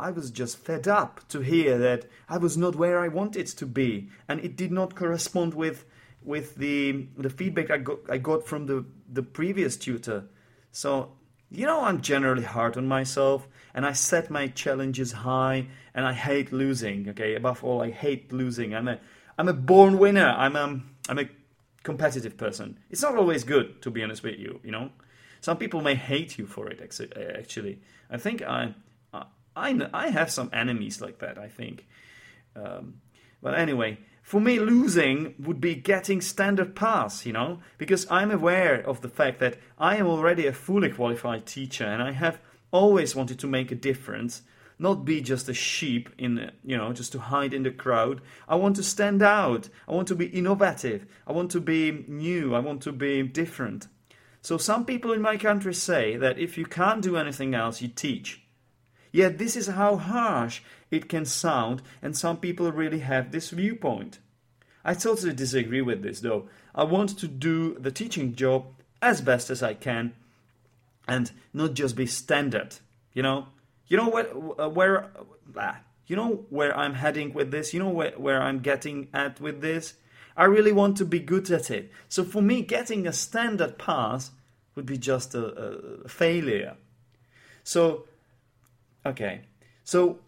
I 0.00 0.12
was 0.12 0.30
just 0.30 0.58
fed 0.58 0.86
up 0.86 1.26
to 1.28 1.40
hear 1.40 1.76
that 1.78 2.06
I 2.28 2.38
was 2.38 2.56
not 2.56 2.76
where 2.76 3.00
I 3.00 3.08
wanted 3.08 3.48
to 3.48 3.66
be, 3.66 4.08
and 4.28 4.40
it 4.40 4.56
did 4.56 4.72
not 4.72 4.94
correspond 4.94 5.54
with 5.54 5.84
with 6.22 6.56
the 6.56 7.06
the 7.16 7.30
feedback 7.30 7.70
I 7.70 7.78
got 7.78 7.98
I 8.08 8.18
got 8.18 8.46
from 8.46 8.66
the 8.66 8.84
the 9.12 9.22
previous 9.22 9.76
tutor. 9.76 10.24
So 10.72 11.12
you 11.50 11.64
know, 11.64 11.82
I'm 11.82 12.02
generally 12.02 12.42
hard 12.42 12.76
on 12.76 12.86
myself 12.86 13.48
and 13.74 13.86
I 13.86 13.92
set 13.92 14.30
my 14.30 14.48
challenges 14.48 15.12
high 15.12 15.68
and 15.94 16.06
I 16.06 16.12
hate 16.12 16.52
losing. 16.52 17.08
Okay, 17.10 17.34
above 17.34 17.64
all, 17.64 17.82
I 17.82 17.90
hate 17.90 18.32
losing. 18.32 18.74
I'm 18.74 18.88
a 18.88 18.98
I'm 19.38 19.48
a 19.48 19.54
born 19.54 19.98
winner. 19.98 20.28
I'm 20.36 20.56
a 20.56 20.80
I'm 21.08 21.18
a 21.18 21.28
competitive 21.82 22.36
person. 22.36 22.78
It's 22.90 23.02
not 23.02 23.16
always 23.16 23.44
good, 23.44 23.80
to 23.82 23.90
be 23.90 24.02
honest 24.02 24.22
with 24.22 24.38
you. 24.38 24.60
You 24.62 24.72
know, 24.72 24.90
some 25.40 25.56
people 25.56 25.80
may 25.80 25.94
hate 25.94 26.38
you 26.38 26.46
for 26.46 26.68
it. 26.68 26.80
Actually, 26.82 27.80
I 28.10 28.18
think 28.18 28.42
I 28.42 28.74
I 29.56 29.88
I 29.92 30.08
have 30.08 30.30
some 30.30 30.50
enemies 30.52 31.00
like 31.00 31.18
that. 31.18 31.38
I 31.38 31.48
think, 31.48 31.86
um, 32.54 33.00
but 33.42 33.54
anyway, 33.54 33.98
for 34.28 34.42
me, 34.42 34.58
losing 34.58 35.34
would 35.38 35.58
be 35.58 35.74
getting 35.74 36.20
standard 36.20 36.76
pass, 36.76 37.24
you 37.24 37.32
know, 37.32 37.60
because 37.78 38.06
I'm 38.10 38.30
aware 38.30 38.74
of 38.74 39.00
the 39.00 39.08
fact 39.08 39.40
that 39.40 39.56
I 39.78 39.96
am 39.96 40.06
already 40.06 40.46
a 40.46 40.52
fully 40.52 40.90
qualified 40.90 41.46
teacher 41.46 41.86
and 41.86 42.02
I 42.02 42.12
have 42.12 42.38
always 42.70 43.16
wanted 43.16 43.38
to 43.38 43.46
make 43.46 43.72
a 43.72 43.74
difference, 43.74 44.42
not 44.78 45.06
be 45.06 45.22
just 45.22 45.48
a 45.48 45.54
sheep 45.54 46.10
in, 46.18 46.50
you 46.62 46.76
know, 46.76 46.92
just 46.92 47.12
to 47.12 47.18
hide 47.18 47.54
in 47.54 47.62
the 47.62 47.70
crowd. 47.70 48.20
I 48.46 48.56
want 48.56 48.76
to 48.76 48.82
stand 48.82 49.22
out. 49.22 49.70
I 49.88 49.92
want 49.92 50.08
to 50.08 50.14
be 50.14 50.26
innovative. 50.26 51.06
I 51.26 51.32
want 51.32 51.50
to 51.52 51.60
be 51.62 52.04
new. 52.06 52.54
I 52.54 52.58
want 52.58 52.82
to 52.82 52.92
be 52.92 53.22
different. 53.22 53.88
So 54.42 54.58
some 54.58 54.84
people 54.84 55.14
in 55.14 55.22
my 55.22 55.38
country 55.38 55.72
say 55.72 56.18
that 56.18 56.38
if 56.38 56.58
you 56.58 56.66
can't 56.66 57.00
do 57.00 57.16
anything 57.16 57.54
else, 57.54 57.80
you 57.80 57.88
teach. 57.88 58.42
Yet 59.12 59.38
this 59.38 59.56
is 59.56 59.68
how 59.68 59.96
harsh 59.96 60.60
it 60.90 61.08
can 61.08 61.24
sound, 61.24 61.82
and 62.02 62.16
some 62.16 62.38
people 62.38 62.70
really 62.72 63.00
have 63.00 63.30
this 63.30 63.50
viewpoint. 63.50 64.18
I 64.84 64.94
totally 64.94 65.34
disagree 65.34 65.82
with 65.82 66.02
this, 66.02 66.20
though. 66.20 66.48
I 66.74 66.84
want 66.84 67.18
to 67.18 67.28
do 67.28 67.74
the 67.74 67.90
teaching 67.90 68.34
job 68.34 68.66
as 69.02 69.20
best 69.20 69.50
as 69.50 69.62
I 69.62 69.74
can, 69.74 70.14
and 71.06 71.30
not 71.52 71.74
just 71.74 71.96
be 71.96 72.06
standard. 72.06 72.76
You 73.12 73.22
know, 73.22 73.48
you 73.86 73.96
know 73.96 74.08
where 74.08 74.24
where 74.68 75.10
uh, 75.56 75.74
you 76.06 76.16
know 76.16 76.46
where 76.50 76.76
I'm 76.76 76.94
heading 76.94 77.32
with 77.32 77.50
this. 77.50 77.72
You 77.74 77.80
know 77.80 77.90
where 77.90 78.12
where 78.12 78.42
I'm 78.42 78.60
getting 78.60 79.08
at 79.12 79.40
with 79.40 79.60
this. 79.60 79.94
I 80.36 80.44
really 80.44 80.72
want 80.72 80.96
to 80.98 81.04
be 81.04 81.18
good 81.18 81.50
at 81.50 81.70
it. 81.70 81.90
So 82.08 82.22
for 82.22 82.40
me, 82.40 82.62
getting 82.62 83.08
a 83.08 83.12
standard 83.12 83.76
pass 83.76 84.30
would 84.76 84.86
be 84.86 84.96
just 84.96 85.34
a, 85.34 86.04
a 86.04 86.08
failure. 86.08 86.76
So, 87.64 88.06
okay. 89.08 89.42
So 89.84 90.18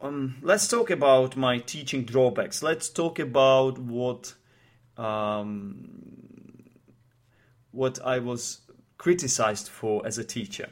um, 0.00 0.36
let's 0.42 0.68
talk 0.68 0.90
about 0.90 1.36
my 1.36 1.58
teaching 1.58 2.04
drawbacks. 2.04 2.62
Let's 2.62 2.88
talk 2.88 3.18
about 3.18 3.78
what 3.78 4.34
um, 4.96 6.64
what 7.70 7.98
I 8.04 8.18
was 8.18 8.60
criticized 8.98 9.68
for 9.68 10.06
as 10.06 10.18
a 10.18 10.24
teacher. 10.24 10.70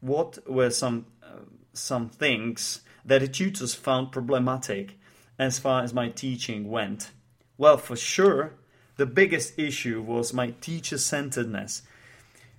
What 0.00 0.38
were 0.48 0.70
some 0.70 1.06
uh, 1.22 1.46
some 1.72 2.08
things 2.08 2.82
that 3.04 3.20
the 3.20 3.28
tutors 3.28 3.74
found 3.74 4.12
problematic 4.12 4.98
as 5.38 5.58
far 5.58 5.82
as 5.82 5.92
my 5.92 6.08
teaching 6.08 6.68
went? 6.70 7.10
Well, 7.58 7.76
for 7.76 7.96
sure, 7.96 8.54
the 8.96 9.06
biggest 9.06 9.58
issue 9.58 10.02
was 10.02 10.32
my 10.32 10.50
teacher 10.60 10.98
centeredness. 10.98 11.82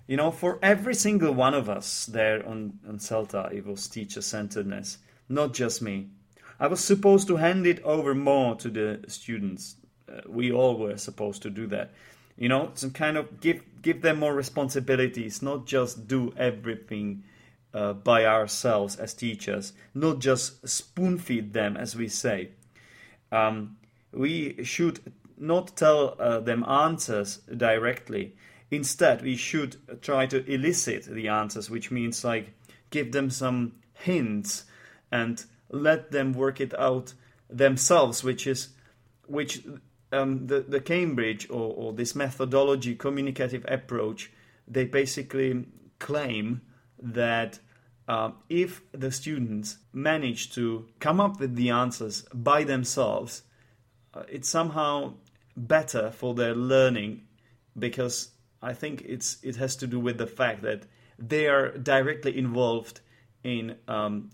You 0.07 0.17
know, 0.17 0.31
for 0.31 0.59
every 0.61 0.95
single 0.95 1.33
one 1.33 1.53
of 1.53 1.69
us 1.69 2.05
there 2.05 2.45
on, 2.47 2.79
on 2.87 2.99
CELTA, 2.99 3.53
it 3.53 3.65
was 3.65 3.87
teacher 3.87 4.21
centeredness 4.21 4.97
not 5.29 5.53
just 5.53 5.81
me. 5.81 6.09
I 6.59 6.67
was 6.67 6.83
supposed 6.83 7.27
to 7.27 7.37
hand 7.37 7.65
it 7.65 7.81
over 7.83 8.13
more 8.13 8.55
to 8.55 8.69
the 8.69 9.03
students. 9.07 9.75
Uh, 10.11 10.21
we 10.27 10.51
all 10.51 10.77
were 10.77 10.97
supposed 10.97 11.41
to 11.43 11.49
do 11.49 11.67
that. 11.67 11.91
You 12.37 12.49
know, 12.49 12.71
some 12.75 12.91
kind 12.91 13.17
of 13.17 13.41
give 13.41 13.61
give 13.81 14.01
them 14.01 14.19
more 14.19 14.33
responsibilities, 14.33 15.41
not 15.41 15.65
just 15.65 16.07
do 16.07 16.33
everything 16.37 17.23
uh, 17.73 17.93
by 17.93 18.25
ourselves 18.25 18.95
as 18.95 19.13
teachers, 19.13 19.73
not 19.93 20.19
just 20.19 20.67
spoon 20.67 21.17
feed 21.17 21.53
them, 21.53 21.75
as 21.77 21.95
we 21.95 22.07
say. 22.07 22.49
Um, 23.31 23.77
we 24.11 24.63
should 24.63 24.99
not 25.37 25.75
tell 25.75 26.15
uh, 26.19 26.39
them 26.39 26.63
answers 26.63 27.37
directly. 27.37 28.35
Instead, 28.71 29.21
we 29.21 29.35
should 29.35 29.77
try 30.01 30.25
to 30.25 30.45
elicit 30.51 31.05
the 31.05 31.27
answers, 31.27 31.69
which 31.69 31.91
means 31.91 32.23
like 32.23 32.53
give 32.89 33.11
them 33.11 33.29
some 33.29 33.73
hints 33.93 34.65
and 35.11 35.45
let 35.69 36.11
them 36.11 36.33
work 36.33 36.59
it 36.59 36.77
out 36.79 37.13
themselves, 37.49 38.23
which 38.23 38.47
is 38.47 38.69
which 39.27 39.63
um, 40.11 40.47
the 40.47 40.61
the 40.61 40.79
Cambridge 40.79 41.49
or, 41.49 41.73
or 41.75 41.93
this 41.93 42.15
methodology 42.15 42.95
communicative 42.95 43.65
approach 43.67 44.31
they 44.67 44.85
basically 44.85 45.65
claim 45.99 46.61
that 47.01 47.59
uh, 48.07 48.31
if 48.49 48.81
the 48.91 49.11
students 49.11 49.77
manage 49.93 50.53
to 50.53 50.87
come 50.99 51.19
up 51.19 51.39
with 51.39 51.55
the 51.55 51.69
answers 51.69 52.23
by 52.33 52.63
themselves, 52.63 53.43
uh, 54.13 54.23
it's 54.29 54.49
somehow 54.49 55.13
better 55.55 56.11
for 56.11 56.33
their 56.33 56.55
learning 56.55 57.21
because 57.77 58.31
I 58.63 58.73
think 58.73 59.03
it's 59.05 59.37
it 59.43 59.57
has 59.57 59.75
to 59.77 59.87
do 59.87 59.99
with 59.99 60.17
the 60.17 60.27
fact 60.27 60.61
that 60.63 60.83
they 61.19 61.47
are 61.47 61.77
directly 61.77 62.37
involved 62.37 63.01
in 63.43 63.75
um, 63.87 64.31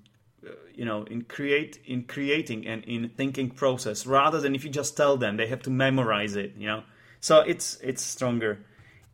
you 0.74 0.86
know 0.86 1.04
in 1.04 1.24
create 1.24 1.80
in 1.86 2.04
creating 2.04 2.68
and 2.68 2.84
in 2.86 3.10
thinking 3.10 3.50
process 3.50 4.06
rather 4.06 4.40
than 4.40 4.56
if 4.56 4.64
you 4.64 4.70
just 4.70 4.96
tell 4.96 5.18
them 5.18 5.38
they 5.38 5.48
have 5.48 5.64
to 5.64 5.70
memorize 5.70 6.36
it 6.36 6.54
you 6.58 6.68
know? 6.68 6.84
So 7.20 7.42
it's 7.42 7.78
it's 7.82 8.02
stronger. 8.02 8.60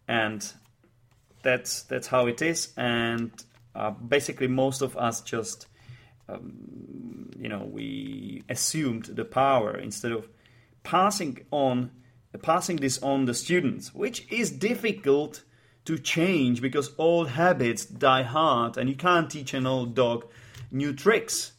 And 0.08 0.46
that's 1.42 1.84
that's 1.84 2.08
how 2.08 2.28
it 2.28 2.42
is. 2.42 2.74
And 2.78 3.32
uh, 3.74 3.92
basically 3.92 4.48
most 4.48 4.82
of 4.82 4.96
us 4.98 5.22
just 5.22 5.68
um, 6.30 7.32
you 7.38 7.50
know 7.50 7.64
we 7.66 8.44
assumed 8.50 9.06
the 9.06 9.26
power 9.26 9.78
instead 9.78 10.12
of 10.12 10.28
passing 10.84 11.46
on 11.52 11.92
passing 12.38 12.78
this 12.78 13.02
on 13.02 13.26
the 13.26 13.34
students 13.34 13.94
which 13.94 14.32
is 14.32 14.52
difficult 14.52 15.44
to 15.86 15.98
change 15.98 16.62
because 16.62 16.94
old 16.98 17.30
habits 17.30 17.86
die 17.86 18.24
hard 18.24 18.78
and 18.78 18.90
you 18.90 18.96
can't 18.96 19.30
teach 19.30 19.54
an 19.54 19.68
old 19.68 19.94
dog 19.96 20.26
new 20.72 20.94
tricks. 20.94 21.54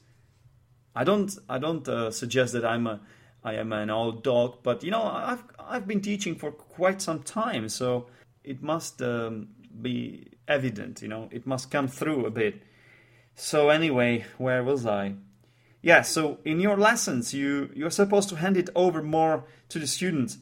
I 0.94 1.04
don't 1.04 1.36
I 1.48 1.58
don't 1.58 1.86
uh, 1.88 2.10
suggest 2.10 2.52
that 2.54 2.64
I'm 2.64 2.86
a 2.86 3.00
I 3.44 3.54
am 3.54 3.72
an 3.72 3.90
old 3.90 4.24
dog, 4.24 4.58
but 4.62 4.82
you 4.82 4.90
know 4.90 5.02
I've 5.02 5.44
I've 5.58 5.86
been 5.86 6.00
teaching 6.00 6.34
for 6.34 6.50
quite 6.50 7.00
some 7.00 7.22
time, 7.22 7.68
so 7.68 8.06
it 8.42 8.62
must 8.62 9.00
um, 9.02 9.48
be 9.80 10.26
evident. 10.48 11.02
You 11.02 11.08
know, 11.08 11.28
it 11.30 11.46
must 11.46 11.70
come 11.70 11.86
through 11.86 12.26
a 12.26 12.30
bit. 12.30 12.62
So 13.34 13.68
anyway, 13.68 14.24
where 14.38 14.64
was 14.64 14.86
I? 14.86 15.14
yeah, 15.86 16.02
so 16.02 16.38
in 16.44 16.58
your 16.58 16.76
lessons, 16.76 17.32
you 17.32 17.70
you're 17.72 17.90
supposed 17.90 18.28
to 18.30 18.34
hand 18.34 18.56
it 18.56 18.70
over 18.74 19.04
more 19.04 19.44
to 19.68 19.78
the 19.78 19.86
students, 19.86 20.38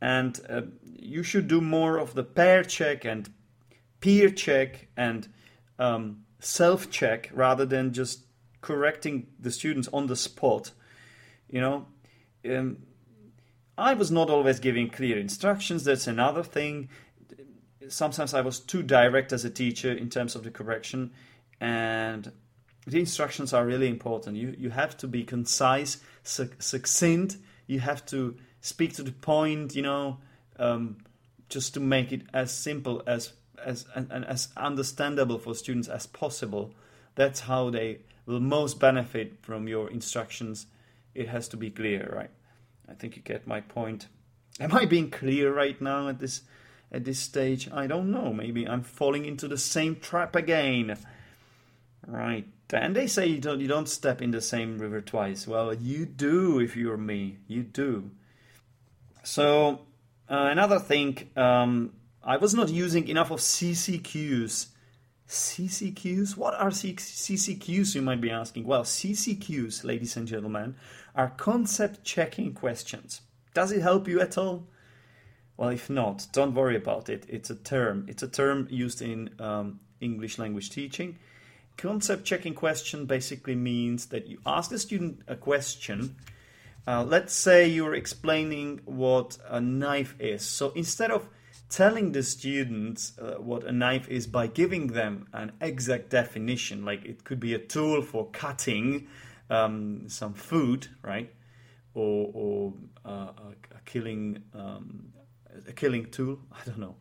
and 0.00 0.40
uh, 0.48 0.62
you 0.84 1.22
should 1.22 1.48
do 1.48 1.60
more 1.60 1.98
of 1.98 2.14
the 2.14 2.24
pair 2.24 2.62
check 2.62 3.04
and 3.04 3.30
peer 4.00 4.30
check 4.30 4.88
and 4.96 5.28
um, 5.78 6.24
self 6.38 6.90
check 6.90 7.30
rather 7.32 7.64
than 7.64 7.92
just 7.92 8.20
correcting 8.60 9.26
the 9.38 9.50
students 9.50 9.88
on 9.92 10.06
the 10.06 10.16
spot. 10.16 10.72
You 11.48 11.60
know, 11.60 11.86
um, 12.48 12.78
I 13.78 13.94
was 13.94 14.10
not 14.10 14.30
always 14.30 14.58
giving 14.58 14.90
clear 14.90 15.18
instructions. 15.18 15.84
That's 15.84 16.06
another 16.06 16.42
thing. 16.42 16.88
Sometimes 17.88 18.34
I 18.34 18.40
was 18.40 18.58
too 18.58 18.82
direct 18.82 19.32
as 19.32 19.44
a 19.44 19.50
teacher 19.50 19.92
in 19.92 20.10
terms 20.10 20.34
of 20.34 20.42
the 20.42 20.50
correction, 20.50 21.12
and 21.60 22.32
the 22.86 22.98
instructions 22.98 23.52
are 23.52 23.64
really 23.64 23.88
important. 23.88 24.36
You 24.36 24.54
you 24.58 24.70
have 24.70 24.96
to 24.98 25.06
be 25.06 25.24
concise, 25.24 25.98
succinct. 26.24 27.36
You 27.66 27.80
have 27.80 28.04
to 28.06 28.36
speak 28.60 28.94
to 28.94 29.02
the 29.02 29.12
point. 29.12 29.74
You 29.74 29.82
know, 29.82 30.18
um, 30.58 30.98
just 31.48 31.74
to 31.74 31.80
make 31.80 32.12
it 32.12 32.22
as 32.32 32.52
simple 32.52 33.02
as 33.06 33.32
as 33.64 33.86
and, 33.94 34.10
and 34.10 34.24
as 34.24 34.48
understandable 34.56 35.38
for 35.38 35.54
students 35.54 35.88
as 35.88 36.06
possible. 36.06 36.74
That's 37.14 37.40
how 37.40 37.70
they 37.70 38.00
will 38.26 38.40
most 38.40 38.78
benefit 38.78 39.38
from 39.42 39.68
your 39.68 39.90
instructions. 39.90 40.66
It 41.14 41.28
has 41.28 41.48
to 41.48 41.56
be 41.56 41.70
clear, 41.70 42.12
right? 42.14 42.30
I 42.88 42.94
think 42.94 43.16
you 43.16 43.22
get 43.22 43.46
my 43.46 43.60
point. 43.60 44.06
Am 44.60 44.74
I 44.74 44.84
being 44.84 45.10
clear 45.10 45.52
right 45.52 45.80
now 45.80 46.08
at 46.08 46.18
this 46.18 46.42
at 46.92 47.04
this 47.04 47.18
stage? 47.18 47.68
I 47.72 47.86
don't 47.86 48.10
know. 48.10 48.32
Maybe 48.32 48.66
I'm 48.66 48.82
falling 48.82 49.24
into 49.24 49.48
the 49.48 49.58
same 49.58 49.96
trap 49.96 50.36
again. 50.36 50.96
Right. 52.06 52.46
And 52.72 52.94
they 52.94 53.06
say 53.06 53.26
you 53.26 53.38
don't 53.38 53.60
you 53.60 53.68
don't 53.68 53.88
step 53.88 54.22
in 54.22 54.30
the 54.30 54.40
same 54.40 54.78
river 54.78 55.00
twice. 55.00 55.46
Well, 55.46 55.74
you 55.74 56.06
do 56.06 56.60
if 56.60 56.76
you're 56.76 56.96
me. 56.96 57.38
You 57.48 57.62
do. 57.62 58.10
So 59.26 59.80
uh, 60.30 60.48
another 60.52 60.78
thing, 60.78 61.30
um, 61.34 61.94
I 62.22 62.36
was 62.36 62.54
not 62.54 62.68
using 62.68 63.08
enough 63.08 63.32
of 63.32 63.40
CCQs. 63.40 64.68
CCQs? 65.28 66.36
What 66.36 66.54
are 66.54 66.70
CCQs, 66.70 67.96
you 67.96 68.02
might 68.02 68.20
be 68.20 68.30
asking? 68.30 68.66
Well, 68.66 68.84
CCQs, 68.84 69.82
ladies 69.82 70.16
and 70.16 70.28
gentlemen, 70.28 70.76
are 71.16 71.30
concept 71.30 72.04
checking 72.04 72.54
questions. 72.54 73.22
Does 73.52 73.72
it 73.72 73.82
help 73.82 74.06
you 74.06 74.20
at 74.20 74.38
all? 74.38 74.68
Well, 75.56 75.70
if 75.70 75.90
not, 75.90 76.28
don't 76.30 76.54
worry 76.54 76.76
about 76.76 77.08
it. 77.08 77.26
It's 77.28 77.50
a 77.50 77.56
term. 77.56 78.06
It's 78.08 78.22
a 78.22 78.28
term 78.28 78.68
used 78.70 79.02
in 79.02 79.30
um, 79.40 79.80
English 80.00 80.38
language 80.38 80.70
teaching. 80.70 81.18
Concept 81.76 82.24
checking 82.24 82.54
question 82.54 83.06
basically 83.06 83.56
means 83.56 84.06
that 84.06 84.28
you 84.28 84.38
ask 84.46 84.70
the 84.70 84.78
student 84.78 85.22
a 85.26 85.34
question. 85.34 86.14
Uh, 86.86 87.04
let's 87.04 87.34
say 87.34 87.66
you're 87.66 87.94
explaining 87.94 88.80
what 88.84 89.38
a 89.48 89.60
knife 89.60 90.14
is. 90.20 90.42
So 90.42 90.70
instead 90.76 91.10
of 91.10 91.28
telling 91.68 92.12
the 92.12 92.22
students 92.22 93.18
uh, 93.18 93.34
what 93.38 93.64
a 93.64 93.72
knife 93.72 94.08
is 94.08 94.26
by 94.26 94.46
giving 94.46 94.88
them 94.88 95.26
an 95.32 95.52
exact 95.60 96.10
definition. 96.10 96.84
Like 96.84 97.04
it 97.04 97.24
could 97.24 97.40
be 97.40 97.54
a 97.54 97.58
tool 97.58 98.02
for 98.02 98.28
cutting 98.30 99.08
um, 99.50 100.08
some 100.08 100.34
food, 100.34 100.88
right? 101.02 101.32
Or, 101.94 102.30
or 102.34 102.72
uh, 103.04 103.32
a, 103.74 103.80
killing 103.84 104.42
um, 104.54 105.12
a 105.66 105.72
killing 105.72 106.10
tool. 106.10 106.38
I 106.52 106.64
don't 106.64 106.78
know. 106.78 106.96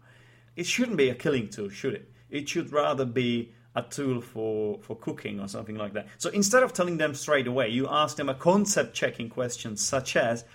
It 0.56 0.66
shouldn't 0.66 0.98
be 0.98 1.10
a 1.10 1.16
killing 1.16 1.50
tool, 1.50 1.70
should 1.70 1.94
it? 1.94 2.12
It 2.30 2.50
should 2.50 2.72
rather 2.72 3.06
be 3.06 3.54
a 3.76 3.82
tool 3.82 4.22
for, 4.22 4.80
for 4.82 4.96
cooking 4.96 5.40
or 5.40 5.48
something 5.48 5.76
like 5.76 5.94
that. 5.94 6.08
So 6.18 6.30
instead 6.30 6.64
of 6.64 6.74
telling 6.74 6.98
them 6.98 7.14
straight 7.14 7.48
away, 7.48 7.70
you 7.70 7.88
ask 7.90 8.16
them 8.18 8.30
a 8.30 8.34
concept 8.34 8.96
checking 8.96 9.30
question 9.30 9.76
such 9.76 10.16
as, 10.16 10.46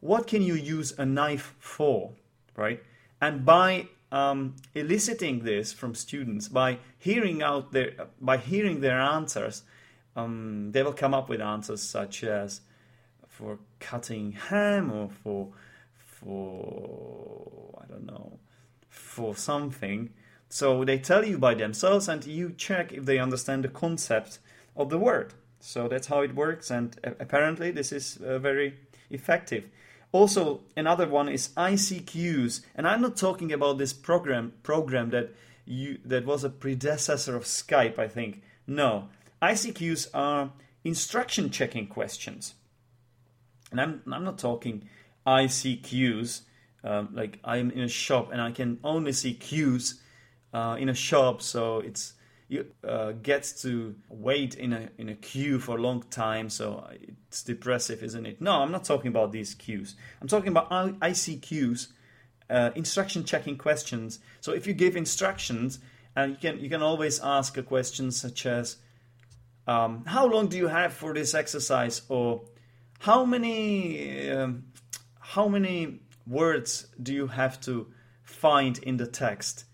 what 0.00 0.26
can 0.26 0.42
you 0.42 0.54
use 0.54 0.94
a 0.98 1.04
knife 1.04 1.54
for, 1.58 2.12
right? 2.56 2.82
And 3.20 3.44
by 3.44 3.88
um, 4.12 4.56
eliciting 4.74 5.44
this 5.44 5.72
from 5.72 5.94
students, 5.94 6.48
by 6.48 6.78
hearing 6.98 7.42
out 7.42 7.72
their, 7.72 8.08
by 8.20 8.36
hearing 8.36 8.80
their 8.80 9.00
answers, 9.00 9.62
um, 10.14 10.70
they 10.72 10.82
will 10.82 10.92
come 10.92 11.12
up 11.12 11.28
with 11.28 11.40
answers 11.40 11.82
such 11.82 12.24
as 12.24 12.62
for 13.28 13.58
cutting 13.80 14.32
ham 14.32 14.90
or 14.90 15.10
for 15.10 15.48
for 16.00 17.78
I 17.82 17.86
don't 17.86 18.06
know 18.06 18.38
for 18.88 19.36
something. 19.36 20.10
So 20.48 20.84
they 20.84 20.98
tell 20.98 21.24
you 21.24 21.38
by 21.38 21.54
themselves, 21.54 22.08
and 22.08 22.24
you 22.24 22.52
check 22.56 22.92
if 22.92 23.04
they 23.04 23.18
understand 23.18 23.64
the 23.64 23.68
concept 23.68 24.38
of 24.76 24.90
the 24.90 24.98
word. 24.98 25.34
So 25.60 25.88
that's 25.88 26.06
how 26.06 26.20
it 26.20 26.34
works, 26.34 26.70
and 26.70 26.96
apparently 27.02 27.70
this 27.70 27.92
is 27.92 28.18
uh, 28.18 28.38
very 28.38 28.74
effective. 29.10 29.68
Also, 30.12 30.60
another 30.76 31.08
one 31.08 31.28
is 31.28 31.48
ICQs, 31.56 32.60
and 32.74 32.86
I'm 32.86 33.02
not 33.02 33.16
talking 33.16 33.52
about 33.52 33.78
this 33.78 33.92
program 33.92 34.52
program 34.62 35.10
that 35.10 35.34
you 35.64 35.98
that 36.04 36.24
was 36.24 36.44
a 36.44 36.50
predecessor 36.50 37.34
of 37.34 37.44
Skype, 37.44 37.98
I 37.98 38.06
think. 38.06 38.42
No, 38.66 39.08
ICQs 39.42 40.08
are 40.14 40.52
instruction 40.84 41.50
checking 41.50 41.88
questions, 41.88 42.54
and 43.72 43.80
I'm 43.80 44.02
I'm 44.10 44.24
not 44.24 44.38
talking 44.38 44.88
ICQs 45.26 46.42
um, 46.86 47.08
like 47.12 47.38
I'm 47.44 47.70
in 47.70 47.80
a 47.80 47.88
shop 47.88 48.30
and 48.32 48.40
I 48.40 48.52
can 48.52 48.78
only 48.84 49.12
see 49.12 49.34
queues 49.34 50.00
uh, 50.52 50.76
in 50.78 50.88
a 50.88 50.94
shop, 50.94 51.42
so 51.42 51.80
it's 51.80 52.14
you 52.48 52.66
uh, 52.86 53.12
to 53.60 53.94
wait 54.08 54.54
in 54.54 54.72
a 54.72 54.88
in 54.98 55.08
a 55.08 55.14
queue 55.14 55.58
for 55.58 55.76
a 55.76 55.80
long 55.80 56.04
time, 56.10 56.48
so 56.48 56.88
it's 57.28 57.42
depressive, 57.42 58.02
isn't 58.02 58.26
it? 58.26 58.40
No, 58.40 58.52
I'm 58.62 58.70
not 58.70 58.84
talking 58.84 59.08
about 59.08 59.32
these 59.32 59.54
queues. 59.54 59.96
I'm 60.20 60.28
talking 60.28 60.48
about 60.48 60.70
ICQs, 60.70 61.88
uh, 62.48 62.70
instruction 62.76 63.24
checking 63.24 63.58
questions. 63.58 64.20
So 64.40 64.52
if 64.52 64.66
you 64.66 64.74
give 64.74 64.96
instructions, 64.96 65.80
and 66.14 66.32
you 66.32 66.38
can 66.38 66.60
you 66.60 66.70
can 66.70 66.82
always 66.82 67.18
ask 67.20 67.56
a 67.56 67.62
question 67.62 68.12
such 68.12 68.46
as, 68.46 68.76
um, 69.66 70.04
"How 70.04 70.26
long 70.26 70.46
do 70.46 70.56
you 70.56 70.68
have 70.68 70.92
for 70.92 71.12
this 71.12 71.34
exercise?" 71.34 72.02
or 72.08 72.44
"How 73.00 73.24
many 73.24 74.30
um, 74.30 74.66
how 75.18 75.48
many 75.48 76.00
words 76.28 76.86
do 77.02 77.12
you 77.12 77.26
have 77.26 77.60
to 77.62 77.88
find 78.22 78.78
in 78.78 78.98
the 78.98 79.06
text?" 79.06 79.64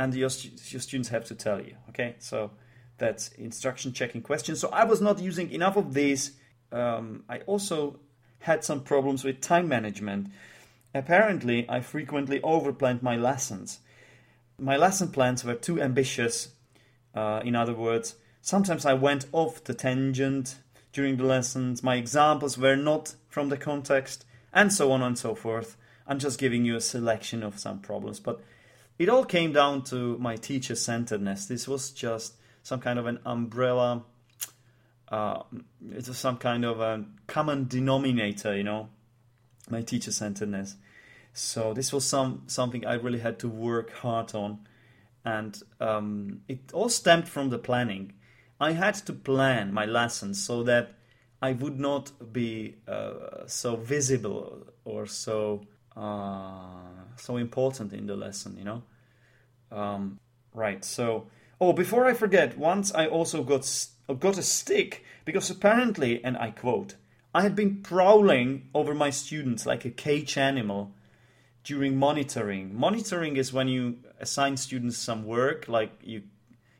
And 0.00 0.14
your, 0.14 0.30
your 0.70 0.80
students 0.80 1.10
have 1.10 1.26
to 1.26 1.34
tell 1.34 1.60
you. 1.60 1.74
Okay, 1.90 2.14
so 2.18 2.50
that's 2.96 3.28
instruction 3.32 3.92
checking 3.92 4.22
questions. 4.22 4.58
So 4.58 4.70
I 4.70 4.84
was 4.84 5.02
not 5.02 5.20
using 5.20 5.50
enough 5.50 5.76
of 5.76 5.92
these. 5.92 6.32
Um, 6.72 7.24
I 7.28 7.40
also 7.40 8.00
had 8.38 8.64
some 8.64 8.80
problems 8.80 9.24
with 9.24 9.42
time 9.42 9.68
management. 9.68 10.28
Apparently, 10.94 11.68
I 11.68 11.80
frequently 11.80 12.40
overplanned 12.40 13.02
my 13.02 13.16
lessons. 13.16 13.80
My 14.58 14.78
lesson 14.78 15.08
plans 15.08 15.44
were 15.44 15.54
too 15.54 15.82
ambitious. 15.82 16.48
Uh, 17.14 17.42
in 17.44 17.54
other 17.54 17.74
words, 17.74 18.16
sometimes 18.40 18.86
I 18.86 18.94
went 18.94 19.26
off 19.32 19.62
the 19.64 19.74
tangent 19.74 20.56
during 20.94 21.18
the 21.18 21.24
lessons. 21.24 21.82
My 21.82 21.96
examples 21.96 22.56
were 22.56 22.76
not 22.76 23.16
from 23.28 23.50
the 23.50 23.58
context, 23.58 24.24
and 24.50 24.72
so 24.72 24.92
on 24.92 25.02
and 25.02 25.18
so 25.18 25.34
forth. 25.34 25.76
I'm 26.06 26.18
just 26.18 26.40
giving 26.40 26.64
you 26.64 26.74
a 26.76 26.80
selection 26.80 27.42
of 27.42 27.58
some 27.58 27.80
problems, 27.80 28.18
but 28.18 28.40
it 29.00 29.08
all 29.08 29.24
came 29.24 29.50
down 29.50 29.82
to 29.82 30.18
my 30.18 30.36
teacher 30.36 30.74
centeredness. 30.74 31.46
This 31.46 31.66
was 31.66 31.90
just 31.90 32.34
some 32.62 32.80
kind 32.80 32.98
of 32.98 33.06
an 33.06 33.18
umbrella. 33.24 34.04
Uh, 35.08 35.42
it 35.90 36.06
was 36.06 36.18
some 36.18 36.36
kind 36.36 36.66
of 36.66 36.80
a 36.80 37.06
common 37.26 37.66
denominator, 37.66 38.54
you 38.54 38.62
know, 38.62 38.90
my 39.70 39.80
teacher 39.80 40.12
centeredness. 40.12 40.76
So 41.32 41.72
this 41.72 41.94
was 41.94 42.04
some 42.04 42.42
something 42.46 42.84
I 42.84 42.94
really 42.94 43.20
had 43.20 43.38
to 43.38 43.48
work 43.48 43.90
hard 43.90 44.34
on, 44.34 44.66
and 45.24 45.58
um, 45.80 46.42
it 46.46 46.70
all 46.74 46.90
stemmed 46.90 47.26
from 47.26 47.48
the 47.48 47.58
planning. 47.58 48.12
I 48.60 48.72
had 48.72 48.96
to 49.06 49.14
plan 49.14 49.72
my 49.72 49.86
lessons 49.86 50.44
so 50.44 50.62
that 50.64 50.92
I 51.40 51.52
would 51.52 51.80
not 51.80 52.34
be 52.34 52.76
uh, 52.86 53.46
so 53.46 53.76
visible 53.76 54.66
or 54.84 55.06
so 55.06 55.62
uh, 55.96 56.80
so 57.16 57.38
important 57.38 57.94
in 57.94 58.06
the 58.06 58.16
lesson, 58.16 58.56
you 58.58 58.64
know. 58.64 58.82
Um, 59.70 60.18
right. 60.54 60.84
So, 60.84 61.26
oh, 61.60 61.72
before 61.72 62.06
I 62.06 62.14
forget, 62.14 62.58
once 62.58 62.92
I 62.94 63.06
also 63.06 63.42
got 63.42 63.86
got 64.18 64.38
a 64.38 64.42
stick 64.42 65.04
because 65.24 65.50
apparently, 65.50 66.24
and 66.24 66.36
I 66.36 66.50
quote, 66.50 66.96
I 67.32 67.42
had 67.42 67.54
been 67.54 67.82
prowling 67.82 68.68
over 68.74 68.94
my 68.94 69.10
students 69.10 69.66
like 69.66 69.84
a 69.84 69.90
cage 69.90 70.36
animal 70.36 70.92
during 71.62 71.96
monitoring. 71.96 72.76
Monitoring 72.76 73.36
is 73.36 73.52
when 73.52 73.68
you 73.68 73.98
assign 74.18 74.56
students 74.56 74.98
some 74.98 75.24
work, 75.24 75.68
like 75.68 75.92
you 76.02 76.22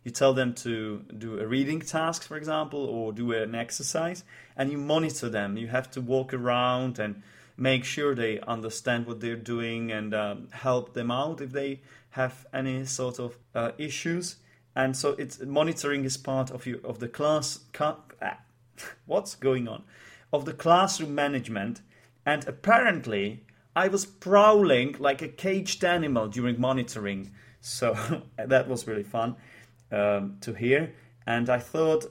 you 0.03 0.11
tell 0.11 0.33
them 0.33 0.55
to 0.55 1.05
do 1.18 1.38
a 1.38 1.46
reading 1.46 1.81
task, 1.81 2.22
for 2.22 2.38
example, 2.38 2.87
or 2.87 3.12
do 3.12 3.33
an 3.33 3.55
exercise, 3.55 4.24
and 4.57 4.72
you 4.72 4.79
monitor 4.79 5.29
them. 5.29 5.59
You 5.59 5.68
have 5.68 5.90
to 5.90 6.00
walk 6.00 6.33
around 6.33 6.98
and 6.98 7.22
make 7.57 7.85
sure 7.85 8.14
they 8.14 8.40
understand 8.40 9.07
what 9.07 9.20
they're 9.20 9.37
doing 9.37 9.92
and 9.92 10.14
um, 10.14 10.48
help 10.53 10.94
them 10.94 11.11
out 11.11 11.42
if 11.42 11.53
they 11.53 11.81
have 12.11 12.46
any 12.53 12.85
sort 12.85 13.18
of 13.18 13.37
uh, 13.55 13.73
issues. 13.79 14.37
And 14.75 14.96
so 14.96 15.11
it's 15.11 15.40
monitoring 15.40 16.05
is 16.05 16.16
part 16.16 16.51
of 16.51 16.66
your 16.66 16.79
of 16.85 16.99
the 16.99 17.09
class. 17.09 17.61
Ah, 17.81 18.38
what's 19.07 19.35
going 19.35 19.68
on, 19.68 19.85
of 20.33 20.44
the 20.44 20.53
classroom 20.53 21.14
management, 21.14 21.81
and 22.25 22.46
apparently 22.46 23.44
I 23.75 23.88
was 23.88 24.07
prowling 24.07 24.96
like 24.99 25.23
a 25.23 25.29
caged 25.29 25.85
animal 25.85 26.29
during 26.29 26.61
monitoring. 26.61 27.33
So 27.61 27.96
that 28.37 28.68
was 28.68 28.87
really 28.87 29.03
fun 29.03 29.37
um, 29.90 30.37
to 30.42 30.55
hear, 30.55 30.94
and 31.27 31.51
I 31.51 31.59
thought 31.59 32.07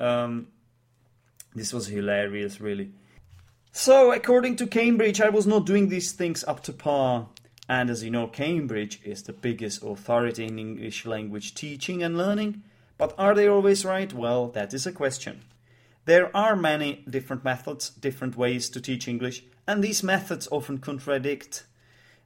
um, 0.00 0.48
this 1.54 1.72
was 1.72 1.88
hilarious, 1.88 2.60
really. 2.60 2.90
So, 3.76 4.12
according 4.12 4.56
to 4.56 4.68
Cambridge, 4.68 5.20
I 5.20 5.30
was 5.30 5.48
not 5.48 5.66
doing 5.66 5.88
these 5.88 6.12
things 6.12 6.44
up 6.44 6.62
to 6.64 6.72
par. 6.72 7.26
And 7.68 7.88
as 7.90 8.02
you 8.02 8.10
know, 8.10 8.26
Cambridge 8.26 9.00
is 9.04 9.22
the 9.22 9.32
biggest 9.32 9.82
authority 9.82 10.44
in 10.44 10.58
English 10.58 11.06
language 11.06 11.54
teaching 11.54 12.02
and 12.02 12.16
learning. 12.16 12.62
But 12.98 13.14
are 13.18 13.34
they 13.34 13.48
always 13.48 13.84
right? 13.84 14.12
Well, 14.12 14.48
that 14.48 14.74
is 14.74 14.86
a 14.86 14.92
question. 14.92 15.42
There 16.04 16.34
are 16.36 16.54
many 16.54 17.04
different 17.08 17.44
methods, 17.44 17.88
different 17.90 18.36
ways 18.36 18.68
to 18.70 18.80
teach 18.80 19.08
English, 19.08 19.42
and 19.66 19.82
these 19.82 20.02
methods 20.02 20.46
often 20.50 20.78
contradict. 20.78 21.64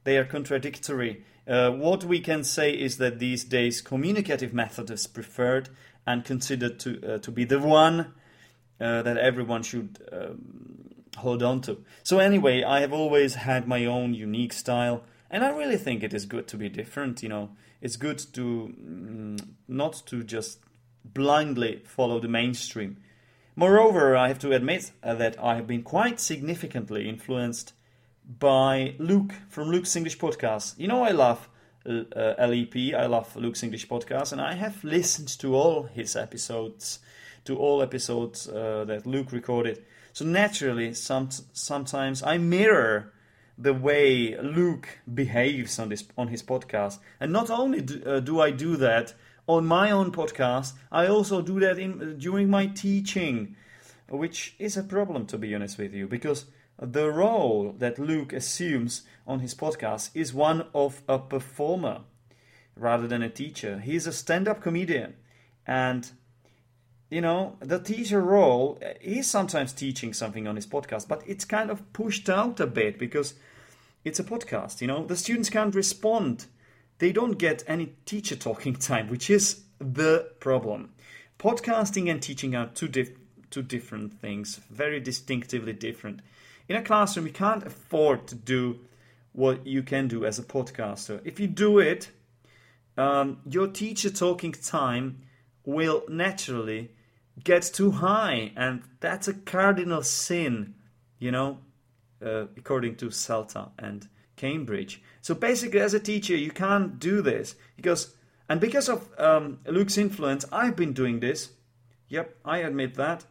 They 0.03 0.17
are 0.17 0.25
contradictory. 0.25 1.23
Uh, 1.47 1.71
what 1.71 2.03
we 2.03 2.19
can 2.19 2.43
say 2.43 2.71
is 2.71 2.97
that 2.97 3.19
these 3.19 3.43
days 3.43 3.81
communicative 3.81 4.53
method 4.53 4.91
is 4.91 5.07
preferred 5.07 5.69
and 6.05 6.25
considered 6.25 6.79
to 6.79 7.15
uh, 7.15 7.17
to 7.19 7.31
be 7.31 7.45
the 7.45 7.59
one 7.59 8.13
uh, 8.81 9.01
that 9.01 9.17
everyone 9.17 9.63
should 9.63 9.97
um, 10.11 10.89
hold 11.17 11.41
on 11.41 11.61
to. 11.61 11.83
So 12.03 12.19
anyway, 12.19 12.63
I 12.63 12.81
have 12.81 12.93
always 12.93 13.35
had 13.35 13.67
my 13.67 13.85
own 13.85 14.13
unique 14.13 14.53
style, 14.53 15.03
and 15.29 15.43
I 15.43 15.49
really 15.49 15.77
think 15.77 16.03
it 16.03 16.13
is 16.13 16.25
good 16.25 16.47
to 16.47 16.57
be 16.57 16.69
different. 16.69 17.23
You 17.23 17.29
know, 17.29 17.49
it's 17.81 17.97
good 17.97 18.19
to 18.33 18.73
mm, 18.81 19.47
not 19.67 20.01
to 20.07 20.23
just 20.23 20.59
blindly 21.05 21.81
follow 21.85 22.19
the 22.19 22.27
mainstream. 22.27 22.97
Moreover, 23.55 24.15
I 24.15 24.29
have 24.29 24.39
to 24.39 24.53
admit 24.53 24.91
uh, 25.03 25.15
that 25.15 25.41
I 25.43 25.55
have 25.55 25.67
been 25.67 25.83
quite 25.83 26.19
significantly 26.19 27.09
influenced 27.09 27.73
by 28.39 28.95
Luke 28.99 29.33
from 29.49 29.69
Luke's 29.69 29.95
English 29.95 30.17
podcast. 30.17 30.77
You 30.77 30.87
know, 30.87 31.03
I 31.03 31.11
love 31.11 31.49
uh, 31.85 32.35
LEP, 32.37 32.93
I 32.95 33.05
love 33.07 33.35
Luke's 33.35 33.63
English 33.63 33.87
podcast, 33.87 34.31
and 34.31 34.39
I 34.39 34.53
have 34.53 34.83
listened 34.83 35.27
to 35.39 35.55
all 35.55 35.83
his 35.83 36.15
episodes, 36.15 36.99
to 37.45 37.57
all 37.57 37.81
episodes 37.81 38.47
uh, 38.47 38.85
that 38.87 39.05
Luke 39.05 39.31
recorded. 39.31 39.83
So 40.13 40.25
naturally, 40.25 40.93
some, 40.93 41.29
sometimes 41.53 42.21
I 42.21 42.37
mirror 42.37 43.13
the 43.61 43.73
way 43.73 44.37
Luke 44.41 44.87
behaves 45.13 45.77
on 45.79 45.89
this 45.89 46.05
on 46.17 46.29
his 46.29 46.41
podcast, 46.41 46.99
and 47.19 47.31
not 47.33 47.49
only 47.49 47.81
do, 47.81 48.01
uh, 48.05 48.19
do 48.21 48.39
I 48.39 48.51
do 48.51 48.77
that 48.77 49.13
on 49.47 49.65
my 49.65 49.91
own 49.91 50.11
podcast, 50.11 50.73
I 50.91 51.07
also 51.07 51.41
do 51.41 51.59
that 51.59 51.77
in 51.77 52.17
during 52.17 52.49
my 52.49 52.67
teaching, 52.67 53.55
which 54.07 54.55
is 54.59 54.77
a 54.77 54.83
problem 54.83 55.25
to 55.25 55.37
be 55.37 55.53
honest 55.53 55.77
with 55.77 55.93
you, 55.93 56.07
because 56.07 56.45
the 56.81 57.11
role 57.11 57.75
that 57.77 57.99
Luke 57.99 58.31
assumes 58.31 59.03
on 59.27 59.39
his 59.39 59.53
podcast 59.53 60.11
is 60.13 60.33
one 60.33 60.67
of 60.73 61.01
a 61.09 61.19
performer 61.19 62.01
rather 62.75 63.07
than 63.07 63.21
a 63.21 63.29
teacher. 63.29 63.79
He's 63.79 64.07
a 64.07 64.13
stand 64.13 64.47
up 64.47 64.61
comedian. 64.61 65.15
And, 65.67 66.09
you 67.09 67.21
know, 67.21 67.57
the 67.59 67.79
teacher 67.79 68.21
role, 68.21 68.79
he's 69.01 69.27
sometimes 69.27 69.73
teaching 69.73 70.13
something 70.13 70.47
on 70.47 70.55
his 70.55 70.65
podcast, 70.65 71.07
but 71.07 71.21
it's 71.27 71.43
kind 71.43 71.69
of 71.69 71.91
pushed 71.91 72.29
out 72.29 72.59
a 72.59 72.67
bit 72.67 72.97
because 72.97 73.33
it's 74.03 74.19
a 74.19 74.23
podcast, 74.23 74.81
you 74.81 74.87
know. 74.87 75.05
The 75.05 75.15
students 75.15 75.49
can't 75.49 75.75
respond, 75.75 76.45
they 76.99 77.11
don't 77.11 77.37
get 77.37 77.63
any 77.67 77.93
teacher 78.05 78.35
talking 78.35 78.75
time, 78.91 79.07
which 79.07 79.29
is 79.29 79.61
the 79.79 80.31
problem. 80.39 80.93
Podcasting 81.37 82.11
and 82.11 82.21
teaching 82.21 82.55
are 82.55 82.67
two, 82.67 82.87
dif- 82.87 83.17
two 83.49 83.61
different 83.61 84.19
things, 84.19 84.59
very 84.69 84.99
distinctively 84.99 85.73
different 85.73 86.21
in 86.69 86.75
a 86.75 86.83
classroom, 86.83 87.25
you 87.25 87.33
can't 87.33 87.65
afford 87.65 88.27
to 88.27 88.35
do 88.35 88.79
what 89.33 89.65
you 89.65 89.81
can 89.83 90.07
do 90.07 90.23
as 90.23 90.37
a 90.37 90.43
podcaster. 90.43 91.19
If 91.25 91.39
you 91.39 91.47
do 91.47 91.79
it, 91.79 92.11
um, 92.95 93.39
your 93.45 93.67
teacher 93.67 94.11
talking 94.11 94.51
time 94.51 95.23
will 95.65 96.03
naturally 96.07 96.91
get 97.43 97.63
too 97.63 97.91
high, 97.91 98.51
and 98.55 98.83
that's 98.99 99.27
a 99.27 99.33
cardinal 99.33 100.03
sin, 100.03 100.75
you 101.17 101.31
know, 101.31 101.57
uh, 102.25 102.45
according 102.57 102.95
to 102.97 103.07
CELTA 103.07 103.71
and 103.79 104.07
Cambridge. 104.35 105.01
So 105.21 105.35
basically, 105.35 105.81
as 105.81 105.93
a 105.93 105.99
teacher, 105.99 106.35
you 106.35 106.51
can't 106.51 106.99
do 106.99 107.21
this 107.21 107.55
because, 107.75 108.15
and 108.47 108.59
because 108.59 108.89
of 108.89 109.09
um, 109.17 109.59
Luke's 109.65 109.97
influence, 109.97 110.45
I've 110.51 110.75
been 110.75 110.93
doing 110.93 111.19
this. 111.19 111.49
Yep, 112.09 112.37
I 112.45 112.59
admit 112.59 112.95
that. 112.95 113.25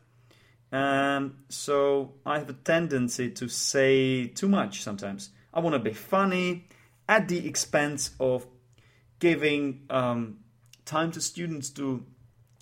So 1.48 2.12
I 2.26 2.38
have 2.38 2.50
a 2.50 2.54
tendency 2.54 3.30
to 3.30 3.48
say 3.48 4.26
too 4.26 4.48
much 4.48 4.82
sometimes. 4.82 5.30
I 5.52 5.60
want 5.60 5.74
to 5.74 5.78
be 5.78 5.94
funny 5.94 6.66
at 7.08 7.28
the 7.28 7.46
expense 7.46 8.10
of 8.20 8.46
giving 9.18 9.86
um, 9.90 10.38
time 10.84 11.10
to 11.12 11.20
students 11.20 11.70
to 11.70 12.04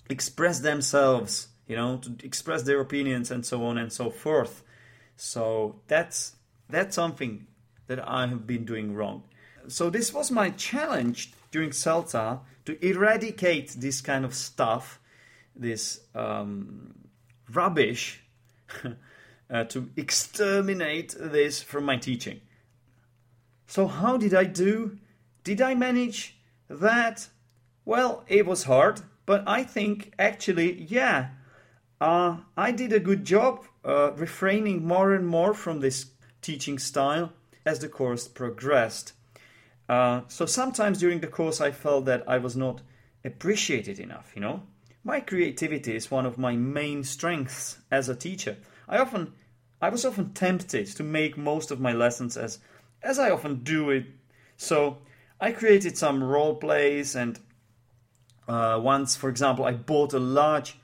express 0.09 0.61
themselves, 0.61 1.49
you 1.67 1.75
know, 1.75 1.97
to 1.97 2.15
express 2.23 2.63
their 2.63 2.79
opinions 2.79 3.29
and 3.29 3.45
so 3.45 3.65
on 3.65 3.77
and 3.77 3.91
so 3.91 4.09
forth. 4.09 4.63
So 5.17 5.81
that's 5.87 6.35
that's 6.69 6.95
something 6.95 7.47
that 7.87 8.07
I 8.07 8.27
have 8.27 8.47
been 8.47 8.63
doing 8.63 8.93
wrong. 8.93 9.23
So 9.67 9.89
this 9.89 10.13
was 10.13 10.31
my 10.31 10.51
challenge 10.51 11.33
during 11.51 11.71
CELTA 11.71 12.39
to 12.65 12.85
eradicate 12.85 13.75
this 13.77 14.01
kind 14.01 14.23
of 14.23 14.33
stuff, 14.33 14.99
this 15.55 16.01
um, 16.13 16.93
rubbish 17.51 18.21
uh, 19.49 19.63
to 19.65 19.89
exterminate 19.95 21.15
this 21.19 21.61
from 21.63 21.85
my 21.85 21.97
teaching. 21.97 22.41
So, 23.65 23.87
how 23.87 24.17
did 24.17 24.33
I 24.33 24.45
do? 24.45 24.97
Did 25.43 25.61
I 25.61 25.75
manage 25.75 26.37
that? 26.69 27.27
Well, 27.85 28.23
it 28.27 28.45
was 28.45 28.63
hard, 28.63 29.01
but 29.25 29.43
I 29.47 29.63
think 29.63 30.13
actually, 30.19 30.83
yeah, 30.83 31.29
uh, 31.99 32.37
I 32.55 32.71
did 32.71 32.93
a 32.93 32.99
good 32.99 33.25
job 33.25 33.65
uh, 33.87 34.11
refraining 34.15 34.85
more 34.85 35.13
and 35.13 35.25
more 35.25 35.53
from 35.53 35.79
this 35.79 36.07
teaching 36.41 36.77
style 36.77 37.31
as 37.65 37.79
the 37.79 37.87
course 37.87 38.27
progressed. 38.27 39.13
Uh, 39.87 40.21
so 40.27 40.45
sometimes 40.45 40.99
during 40.99 41.21
the 41.21 41.27
course, 41.27 41.61
I 41.61 41.71
felt 41.71 42.05
that 42.05 42.23
I 42.27 42.37
was 42.37 42.55
not 42.55 42.81
appreciated 43.23 43.99
enough, 43.99 44.33
you 44.35 44.41
know. 44.41 44.63
My 45.03 45.21
creativity 45.21 45.95
is 45.95 46.11
one 46.11 46.25
of 46.25 46.37
my 46.37 46.57
main 46.57 47.05
strengths 47.05 47.77
as 47.89 48.09
a 48.09 48.15
teacher. 48.15 48.57
I 48.89 48.97
often 48.97 49.33
I 49.81 49.89
was 49.89 50.03
often 50.05 50.33
tempted 50.33 50.87
to 50.87 51.03
make 51.03 51.37
most 51.37 51.71
of 51.71 51.79
my 51.79 51.93
lessons 51.93 52.35
as 52.35 52.59
as 53.01 53.17
I 53.17 53.29
often 53.29 53.63
do 53.63 53.89
it. 53.91 54.05
So 54.57 54.97
I 55.39 55.51
created 55.51 55.97
some 55.97 56.21
role 56.21 56.55
plays 56.55 57.15
and 57.15 57.39
uh, 58.49 58.79
once, 58.81 59.15
for 59.15 59.29
example, 59.29 59.65
I 59.65 59.73
bought 59.73 60.13
a 60.13 60.19
large, 60.19 60.77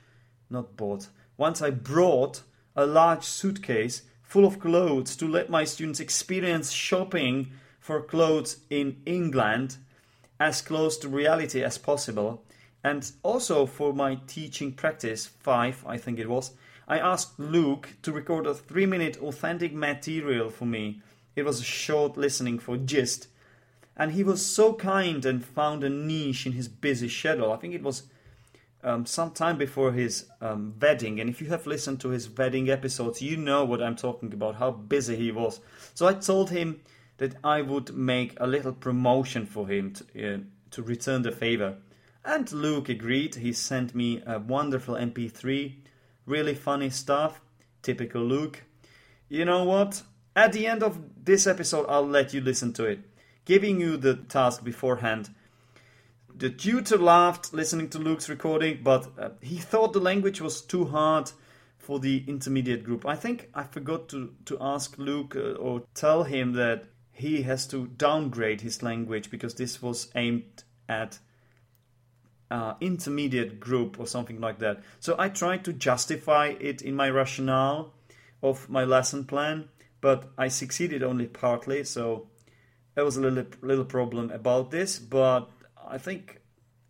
not 0.48 0.76
bought, 0.76 1.08
once 1.36 1.60
I 1.60 1.70
brought 1.70 2.42
a 2.76 2.86
large 2.86 3.24
suitcase 3.24 4.02
full 4.22 4.44
of 4.44 4.58
clothes 4.58 5.14
to 5.16 5.28
let 5.28 5.48
my 5.48 5.64
students 5.64 6.00
experience 6.00 6.72
shopping 6.72 7.52
for 7.78 8.00
clothes 8.00 8.58
in 8.70 8.96
England 9.06 9.76
as 10.40 10.62
close 10.62 10.96
to 10.98 11.08
reality 11.08 11.62
as 11.62 11.78
possible. 11.78 12.42
And 12.82 13.10
also 13.22 13.66
for 13.66 13.92
my 13.92 14.18
teaching 14.26 14.72
practice, 14.72 15.26
five, 15.26 15.84
I 15.86 15.96
think 15.98 16.18
it 16.18 16.28
was, 16.28 16.52
I 16.86 16.98
asked 16.98 17.38
Luke 17.38 17.90
to 18.02 18.12
record 18.12 18.46
a 18.46 18.54
three 18.54 18.86
minute 18.86 19.16
authentic 19.22 19.72
material 19.72 20.50
for 20.50 20.66
me. 20.66 21.00
It 21.34 21.44
was 21.44 21.60
a 21.60 21.64
short 21.64 22.16
listening 22.16 22.58
for 22.58 22.76
gist. 22.76 23.28
And 23.96 24.12
he 24.12 24.24
was 24.24 24.44
so 24.44 24.74
kind 24.74 25.24
and 25.24 25.44
found 25.44 25.84
a 25.84 25.88
niche 25.88 26.46
in 26.46 26.52
his 26.52 26.68
busy 26.68 27.08
schedule. 27.08 27.52
I 27.52 27.56
think 27.56 27.74
it 27.74 27.82
was 27.82 28.02
um, 28.84 29.06
some 29.06 29.30
time 29.30 29.56
before 29.58 29.92
his 29.92 30.26
um, 30.40 30.74
wedding. 30.80 31.18
And 31.20 31.28
if 31.30 31.40
you 31.40 31.48
have 31.48 31.66
listened 31.66 32.00
to 32.00 32.10
his 32.10 32.28
wedding 32.28 32.70
episodes, 32.70 33.22
you 33.22 33.36
know 33.36 33.64
what 33.64 33.82
I'm 33.82 33.96
talking 33.96 34.32
about, 34.32 34.56
how 34.56 34.70
busy 34.70 35.16
he 35.16 35.32
was. 35.32 35.60
So 35.94 36.06
I 36.06 36.14
told 36.14 36.50
him 36.50 36.80
that 37.16 37.34
I 37.42 37.62
would 37.62 37.94
make 37.94 38.34
a 38.38 38.46
little 38.46 38.72
promotion 38.72 39.46
for 39.46 39.66
him 39.66 39.94
to, 39.94 40.34
uh, 40.34 40.38
to 40.72 40.82
return 40.82 41.22
the 41.22 41.32
favor. 41.32 41.78
And 42.24 42.50
Luke 42.52 42.88
agreed. 42.88 43.36
He 43.36 43.52
sent 43.52 43.94
me 43.94 44.22
a 44.26 44.38
wonderful 44.38 44.94
MP3. 44.94 45.74
Really 46.26 46.54
funny 46.54 46.90
stuff. 46.90 47.40
Typical 47.82 48.22
Luke. 48.22 48.62
You 49.28 49.44
know 49.44 49.64
what? 49.64 50.02
At 50.36 50.52
the 50.52 50.66
end 50.66 50.82
of 50.82 50.98
this 51.24 51.46
episode, 51.46 51.86
I'll 51.88 52.06
let 52.06 52.34
you 52.34 52.40
listen 52.40 52.72
to 52.74 52.84
it, 52.84 53.00
giving 53.44 53.80
you 53.80 53.96
the 53.96 54.14
task 54.14 54.64
beforehand. 54.64 55.30
The 56.36 56.50
tutor 56.50 56.98
laughed 56.98 57.54
listening 57.54 57.90
to 57.90 57.98
Luke's 57.98 58.28
recording, 58.28 58.80
but 58.82 59.08
uh, 59.18 59.30
he 59.40 59.56
thought 59.58 59.92
the 59.92 60.00
language 60.00 60.40
was 60.40 60.60
too 60.60 60.86
hard 60.86 61.30
for 61.78 62.00
the 62.00 62.24
intermediate 62.26 62.82
group. 62.82 63.06
I 63.06 63.14
think 63.14 63.50
I 63.54 63.62
forgot 63.62 64.08
to, 64.08 64.34
to 64.46 64.58
ask 64.60 64.98
Luke 64.98 65.36
uh, 65.36 65.52
or 65.52 65.84
tell 65.94 66.24
him 66.24 66.54
that 66.54 66.86
he 67.12 67.42
has 67.42 67.66
to 67.68 67.86
downgrade 67.86 68.62
his 68.62 68.82
language 68.82 69.30
because 69.30 69.54
this 69.54 69.80
was 69.80 70.10
aimed 70.16 70.64
at 70.88 71.20
uh, 72.50 72.74
intermediate 72.80 73.60
group 73.60 74.00
or 74.00 74.06
something 74.06 74.40
like 74.40 74.58
that. 74.58 74.82
So 74.98 75.14
I 75.18 75.28
tried 75.28 75.64
to 75.66 75.72
justify 75.72 76.54
it 76.58 76.82
in 76.82 76.96
my 76.96 77.10
rationale 77.10 77.94
of 78.42 78.68
my 78.68 78.84
lesson 78.84 79.24
plan, 79.24 79.68
but 80.00 80.30
I 80.36 80.48
succeeded 80.48 81.02
only 81.02 81.26
partly. 81.26 81.84
So 81.84 82.26
there 82.94 83.04
was 83.04 83.16
a 83.16 83.20
little 83.20 83.46
little 83.62 83.84
problem 83.84 84.30
about 84.30 84.70
this, 84.70 84.98
but 84.98 85.48
I 85.86 85.98
think 85.98 86.40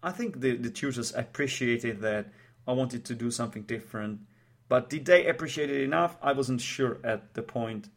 I 0.02 0.10
think 0.10 0.40
the, 0.40 0.56
the 0.56 0.70
tutors 0.70 1.14
appreciated 1.14 2.00
that 2.00 2.26
I 2.66 2.72
wanted 2.72 3.04
to 3.06 3.14
do 3.14 3.30
something 3.30 3.62
different. 3.62 4.20
But 4.68 4.90
did 4.90 5.04
they 5.06 5.26
appreciate 5.26 5.70
it 5.70 5.82
enough? 5.82 6.16
I 6.22 6.32
wasn't 6.32 6.60
sure 6.60 6.98
at 7.04 7.34
the 7.34 7.42
point 7.42 7.88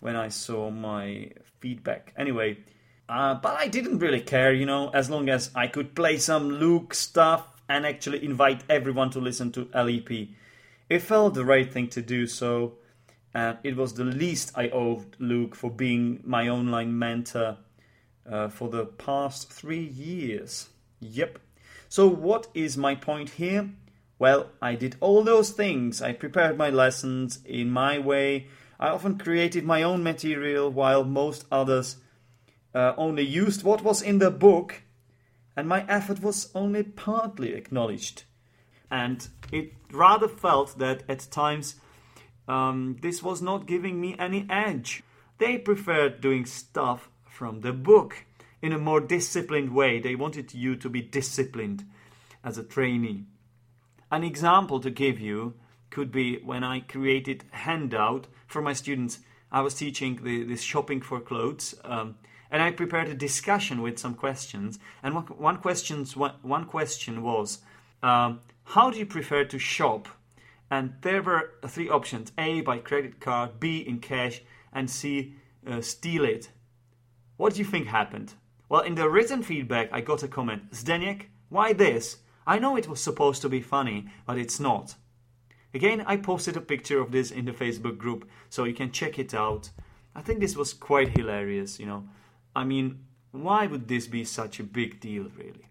when 0.00 0.16
I 0.16 0.28
saw 0.28 0.70
my 0.70 1.30
feedback. 1.60 2.12
Anyway, 2.16 2.58
uh, 3.08 3.34
but 3.34 3.56
I 3.58 3.68
didn't 3.68 3.98
really 3.98 4.20
care, 4.20 4.52
you 4.52 4.66
know, 4.66 4.90
as 4.90 5.10
long 5.10 5.28
as 5.28 5.50
I 5.54 5.66
could 5.66 5.94
play 5.94 6.18
some 6.18 6.50
Luke 6.50 6.94
stuff 6.94 7.46
and 7.68 7.86
actually 7.86 8.24
invite 8.24 8.64
everyone 8.68 9.10
to 9.10 9.20
listen 9.20 9.52
to 9.52 9.68
LEP. 9.74 10.28
It 10.88 11.00
felt 11.00 11.34
the 11.34 11.44
right 11.44 11.70
thing 11.70 11.88
to 11.88 12.02
do 12.02 12.26
so, 12.26 12.74
and 13.34 13.58
it 13.62 13.76
was 13.76 13.94
the 13.94 14.04
least 14.04 14.52
I 14.54 14.68
owed 14.70 15.16
Luke 15.18 15.54
for 15.54 15.70
being 15.70 16.20
my 16.24 16.48
online 16.48 16.98
mentor 16.98 17.58
uh, 18.30 18.48
for 18.48 18.68
the 18.68 18.84
past 18.84 19.52
three 19.52 19.84
years. 19.84 20.68
Yep. 21.00 21.38
So, 21.88 22.06
what 22.06 22.48
is 22.54 22.76
my 22.76 22.94
point 22.94 23.30
here? 23.30 23.70
Well, 24.18 24.48
I 24.60 24.74
did 24.74 24.96
all 25.00 25.22
those 25.22 25.50
things. 25.50 26.02
I 26.02 26.12
prepared 26.12 26.58
my 26.58 26.70
lessons 26.70 27.38
in 27.44 27.70
my 27.70 27.98
way. 27.98 28.48
I 28.80 28.88
often 28.88 29.18
created 29.18 29.64
my 29.64 29.82
own 29.82 30.02
material 30.02 30.70
while 30.70 31.04
most 31.04 31.46
others 31.50 31.96
uh, 32.74 32.94
only 32.96 33.24
used 33.24 33.62
what 33.62 33.82
was 33.82 34.02
in 34.02 34.18
the 34.18 34.30
book, 34.30 34.82
and 35.56 35.68
my 35.68 35.84
effort 35.88 36.20
was 36.20 36.50
only 36.54 36.82
partly 36.82 37.54
acknowledged. 37.54 38.24
And 38.90 39.28
it 39.52 39.72
rather 39.92 40.28
felt 40.28 40.78
that 40.78 41.02
at 41.08 41.28
times 41.30 41.76
um, 42.46 42.96
this 43.02 43.22
was 43.22 43.40
not 43.40 43.66
giving 43.66 44.00
me 44.00 44.16
any 44.18 44.46
edge. 44.50 45.02
They 45.38 45.58
preferred 45.58 46.20
doing 46.20 46.46
stuff 46.46 47.08
from 47.38 47.60
the 47.60 47.72
book 47.72 48.24
in 48.60 48.72
a 48.72 48.78
more 48.78 49.00
disciplined 49.00 49.72
way. 49.72 50.00
They 50.00 50.16
wanted 50.16 50.52
you 50.52 50.74
to 50.74 50.88
be 50.88 51.00
disciplined 51.00 51.84
as 52.42 52.58
a 52.58 52.64
trainee. 52.64 53.26
An 54.10 54.24
example 54.24 54.80
to 54.80 54.90
give 54.90 55.20
you 55.20 55.54
could 55.88 56.10
be 56.10 56.38
when 56.38 56.64
I 56.64 56.80
created 56.80 57.44
handout 57.52 58.26
for 58.48 58.60
my 58.60 58.72
students. 58.72 59.20
I 59.52 59.60
was 59.60 59.74
teaching 59.74 60.18
the, 60.24 60.42
this 60.42 60.62
shopping 60.62 61.00
for 61.00 61.20
clothes, 61.20 61.76
um, 61.84 62.16
and 62.50 62.60
I 62.60 62.72
prepared 62.72 63.08
a 63.08 63.14
discussion 63.14 63.82
with 63.82 64.00
some 64.00 64.14
questions. 64.14 64.80
And 65.00 65.14
one, 65.14 65.24
one, 65.26 65.58
questions, 65.58 66.16
one, 66.16 66.34
one 66.42 66.64
question 66.64 67.22
was, 67.22 67.58
um, 68.02 68.40
how 68.64 68.90
do 68.90 68.98
you 68.98 69.06
prefer 69.06 69.44
to 69.44 69.60
shop? 69.60 70.08
And 70.72 70.94
there 71.02 71.22
were 71.22 71.52
three 71.68 71.88
options: 71.88 72.32
A 72.36 72.62
by 72.62 72.78
credit 72.78 73.20
card, 73.20 73.60
B 73.60 73.78
in 73.78 74.00
cash, 74.00 74.42
and 74.72 74.90
C 74.90 75.34
uh, 75.64 75.80
steal 75.80 76.24
it. 76.24 76.50
What 77.38 77.54
do 77.54 77.60
you 77.60 77.64
think 77.64 77.86
happened? 77.86 78.34
Well, 78.68 78.82
in 78.82 78.96
the 78.96 79.08
written 79.08 79.42
feedback, 79.42 79.88
I 79.92 80.02
got 80.02 80.22
a 80.22 80.28
comment: 80.28 80.72
Zdeněk, 80.72 81.28
why 81.48 81.72
this? 81.72 82.18
I 82.46 82.58
know 82.58 82.76
it 82.76 82.88
was 82.88 83.00
supposed 83.00 83.40
to 83.42 83.48
be 83.48 83.62
funny, 83.62 84.06
but 84.26 84.36
it's 84.36 84.60
not. 84.60 84.96
Again, 85.72 86.02
I 86.06 86.16
posted 86.16 86.56
a 86.56 86.60
picture 86.60 87.00
of 87.00 87.12
this 87.12 87.30
in 87.30 87.44
the 87.44 87.52
Facebook 87.52 87.96
group, 87.96 88.28
so 88.50 88.64
you 88.64 88.74
can 88.74 88.90
check 88.90 89.18
it 89.18 89.34
out. 89.34 89.70
I 90.14 90.20
think 90.20 90.40
this 90.40 90.56
was 90.56 90.72
quite 90.74 91.16
hilarious, 91.16 91.78
you 91.78 91.86
know. 91.86 92.08
I 92.56 92.64
mean, 92.64 93.04
why 93.30 93.66
would 93.66 93.86
this 93.86 94.06
be 94.08 94.24
such 94.24 94.58
a 94.58 94.64
big 94.64 94.98
deal, 94.98 95.30
really? 95.36 95.68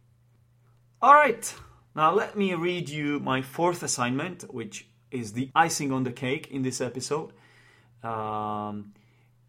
Alright, 1.03 1.53
now 1.95 2.13
let 2.13 2.37
me 2.37 2.53
read 2.53 2.87
you 2.89 3.19
my 3.19 3.41
fourth 3.41 3.83
assignment, 3.83 4.43
which 4.53 4.87
is 5.11 5.33
the 5.33 5.49
icing 5.53 5.91
on 5.91 6.03
the 6.03 6.11
cake 6.11 6.47
in 6.49 6.61
this 6.61 6.79
episode. 6.79 7.33
Um, 8.03 8.93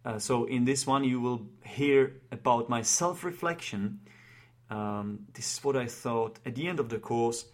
uh, 0.08 0.18
so, 0.18 0.44
in 0.46 0.64
this 0.64 0.86
one, 0.86 1.04
you 1.04 1.20
will 1.20 1.42
hear 1.64 2.20
about 2.32 2.68
my 2.68 2.82
self 2.82 3.22
reflection 3.22 4.00
um, 4.70 5.20
this 5.34 5.54
is 5.54 5.64
what 5.64 5.76
I 5.76 5.86
thought 5.86 6.38
at 6.44 6.54
the 6.54 6.68
end 6.68 6.80
of 6.80 6.88
the 6.88 6.98
course, 6.98 7.46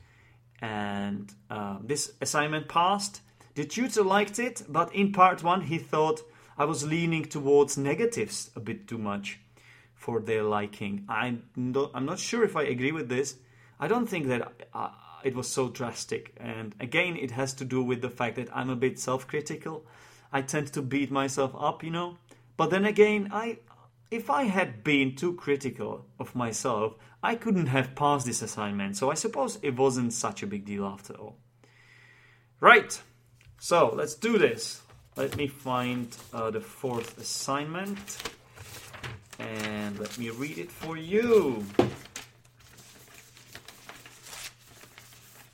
and 0.60 1.32
uh, 1.50 1.78
this 1.82 2.12
assignment 2.20 2.68
passed. 2.68 3.20
The 3.54 3.64
tutor 3.64 4.02
liked 4.02 4.38
it, 4.38 4.62
but 4.68 4.92
in 4.94 5.12
part 5.12 5.44
one, 5.44 5.62
he 5.62 5.78
thought 5.78 6.22
I 6.58 6.64
was 6.64 6.84
leaning 6.84 7.24
towards 7.24 7.78
negatives 7.78 8.50
a 8.56 8.60
bit 8.60 8.88
too 8.88 8.98
much 8.98 9.38
for 9.94 10.20
their 10.20 10.42
liking. 10.42 11.04
I'm 11.08 11.44
not, 11.54 11.92
I'm 11.94 12.04
not 12.04 12.18
sure 12.18 12.42
if 12.42 12.56
I 12.56 12.64
agree 12.64 12.90
with 12.90 13.08
this. 13.08 13.36
I 13.78 13.86
don't 13.86 14.06
think 14.08 14.26
that 14.26 14.52
uh, 14.72 14.90
it 15.22 15.36
was 15.36 15.48
so 15.48 15.68
drastic. 15.68 16.34
And 16.38 16.74
again, 16.80 17.16
it 17.16 17.30
has 17.30 17.54
to 17.54 17.64
do 17.64 17.82
with 17.82 18.02
the 18.02 18.10
fact 18.10 18.36
that 18.36 18.48
I'm 18.54 18.70
a 18.70 18.76
bit 18.76 18.98
self 18.98 19.28
critical. 19.28 19.86
I 20.32 20.42
tend 20.42 20.72
to 20.72 20.82
beat 20.82 21.12
myself 21.12 21.54
up, 21.56 21.84
you 21.84 21.90
know. 21.90 22.16
But 22.56 22.70
then 22.70 22.84
again, 22.84 23.28
I, 23.32 23.58
if 24.10 24.30
I 24.30 24.44
had 24.44 24.84
been 24.84 25.16
too 25.16 25.34
critical 25.34 26.06
of 26.18 26.34
myself, 26.34 26.94
I 27.22 27.34
couldn't 27.34 27.66
have 27.66 27.94
passed 27.94 28.26
this 28.26 28.42
assignment, 28.42 28.96
so 28.96 29.10
I 29.10 29.14
suppose 29.14 29.58
it 29.62 29.76
wasn't 29.76 30.12
such 30.12 30.42
a 30.42 30.46
big 30.46 30.64
deal 30.64 30.84
after 30.84 31.14
all. 31.14 31.36
Right, 32.60 33.00
so 33.58 33.92
let's 33.94 34.14
do 34.14 34.38
this. 34.38 34.82
Let 35.16 35.36
me 35.36 35.46
find 35.46 36.16
uh, 36.32 36.50
the 36.50 36.60
fourth 36.60 37.18
assignment 37.18 38.18
and 39.38 39.98
let 39.98 40.16
me 40.18 40.30
read 40.30 40.58
it 40.58 40.70
for 40.70 40.96
you. 40.96 41.64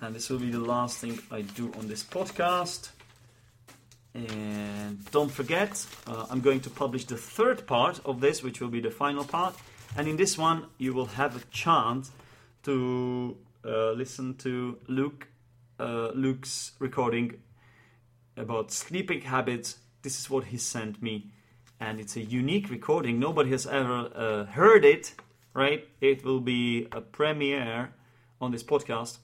And 0.00 0.14
this 0.14 0.30
will 0.30 0.38
be 0.38 0.50
the 0.50 0.60
last 0.60 0.98
thing 0.98 1.18
I 1.30 1.42
do 1.42 1.72
on 1.78 1.88
this 1.88 2.02
podcast. 2.02 2.90
And 4.14 5.08
don't 5.10 5.30
forget, 5.30 5.86
uh, 6.06 6.26
I'm 6.30 6.40
going 6.40 6.60
to 6.60 6.70
publish 6.70 7.04
the 7.04 7.16
third 7.16 7.66
part 7.66 8.00
of 8.04 8.20
this, 8.20 8.42
which 8.42 8.60
will 8.60 8.68
be 8.68 8.80
the 8.80 8.90
final 8.90 9.24
part. 9.24 9.54
And 9.96 10.08
in 10.08 10.16
this 10.16 10.36
one, 10.36 10.66
you 10.78 10.94
will 10.94 11.06
have 11.06 11.36
a 11.36 11.40
chance 11.50 12.10
to 12.64 13.36
uh, 13.64 13.92
listen 13.92 14.34
to 14.38 14.78
Luke, 14.88 15.28
uh, 15.78 16.10
Luke's 16.14 16.72
recording 16.78 17.40
about 18.36 18.72
sleeping 18.72 19.22
habits. 19.22 19.78
This 20.02 20.18
is 20.18 20.30
what 20.30 20.44
he 20.44 20.56
sent 20.56 21.02
me, 21.02 21.30
and 21.78 22.00
it's 22.00 22.16
a 22.16 22.22
unique 22.22 22.70
recording. 22.70 23.18
Nobody 23.18 23.50
has 23.50 23.66
ever 23.66 24.10
uh, 24.14 24.44
heard 24.46 24.84
it, 24.84 25.14
right? 25.54 25.86
It 26.00 26.24
will 26.24 26.40
be 26.40 26.88
a 26.92 27.00
premiere 27.00 27.90
on 28.40 28.50
this 28.52 28.62
podcast. 28.62 29.18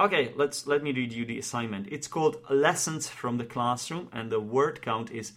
Okay, 0.00 0.32
let's 0.34 0.66
let 0.66 0.82
me 0.82 0.90
read 0.90 1.12
you 1.12 1.24
the 1.24 1.38
assignment. 1.38 1.86
It's 1.88 2.08
called 2.08 2.38
Lessons 2.50 3.08
from 3.08 3.38
the 3.38 3.44
Classroom, 3.44 4.08
and 4.12 4.28
the 4.28 4.40
word 4.40 4.82
count 4.82 5.12
is 5.12 5.34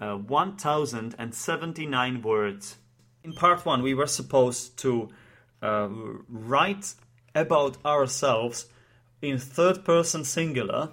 uh, 0.00 0.16
1079 0.16 2.22
words. 2.22 2.76
In 3.22 3.34
part 3.34 3.64
one, 3.64 3.82
we 3.82 3.94
were 3.94 4.08
supposed 4.08 4.76
to 4.78 5.10
uh, 5.62 5.88
write 6.28 6.94
about 7.36 7.76
ourselves 7.86 8.66
in 9.22 9.38
third 9.38 9.84
person 9.84 10.24
singular, 10.24 10.90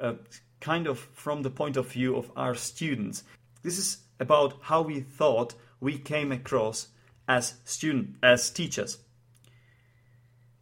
uh, 0.00 0.14
kind 0.60 0.86
of 0.86 1.00
from 1.12 1.42
the 1.42 1.50
point 1.50 1.76
of 1.76 1.92
view 1.92 2.16
of 2.16 2.30
our 2.34 2.54
students. 2.54 3.24
This 3.62 3.76
is 3.76 3.98
about 4.18 4.54
how 4.62 4.80
we 4.80 5.00
thought 5.00 5.52
we 5.80 5.98
came 5.98 6.32
across 6.32 6.88
as 7.28 7.56
student 7.66 8.16
as 8.22 8.48
teachers. 8.48 8.96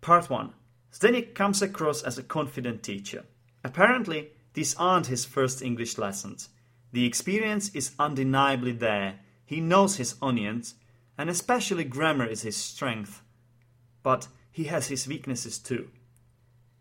Part 0.00 0.28
1 0.28 0.52
Zdeněk 0.96 1.34
comes 1.34 1.60
across 1.60 2.02
as 2.02 2.16
a 2.16 2.22
confident 2.22 2.82
teacher. 2.82 3.24
Apparently, 3.62 4.30
these 4.54 4.74
aren't 4.76 5.08
his 5.08 5.26
first 5.26 5.60
English 5.60 5.98
lessons. 5.98 6.48
The 6.92 7.04
experience 7.04 7.68
is 7.74 7.94
undeniably 7.98 8.72
there. 8.72 9.18
He 9.44 9.60
knows 9.60 9.96
his 9.96 10.14
onions, 10.22 10.74
and 11.18 11.28
especially 11.28 11.84
grammar 11.84 12.24
is 12.24 12.42
his 12.42 12.56
strength. 12.56 13.20
But 14.02 14.28
he 14.50 14.64
has 14.64 14.88
his 14.88 15.06
weaknesses 15.06 15.58
too. 15.58 15.90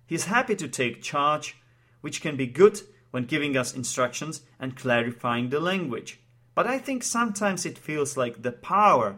He 0.08 0.16
is 0.16 0.26
happy 0.26 0.56
to 0.56 0.70
take 0.70 1.04
charge, 1.04 1.58
which 2.00 2.22
can 2.22 2.38
be 2.38 2.48
good 2.48 2.80
when 3.12 3.26
giving 3.26 3.58
us 3.58 3.76
instructions 3.76 4.44
and 4.62 4.78
clarifying 4.78 5.50
the 5.50 5.60
language. 5.60 6.22
But 6.54 6.68
I 6.68 6.78
think 6.78 7.04
sometimes 7.04 7.66
it 7.66 7.78
feels 7.78 8.16
like 8.16 8.44
the 8.44 8.54
power 8.54 9.18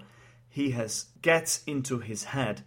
he 0.49 0.71
has 0.71 1.05
gets 1.21 1.63
into 1.67 1.99
his 1.99 2.23
head 2.23 2.63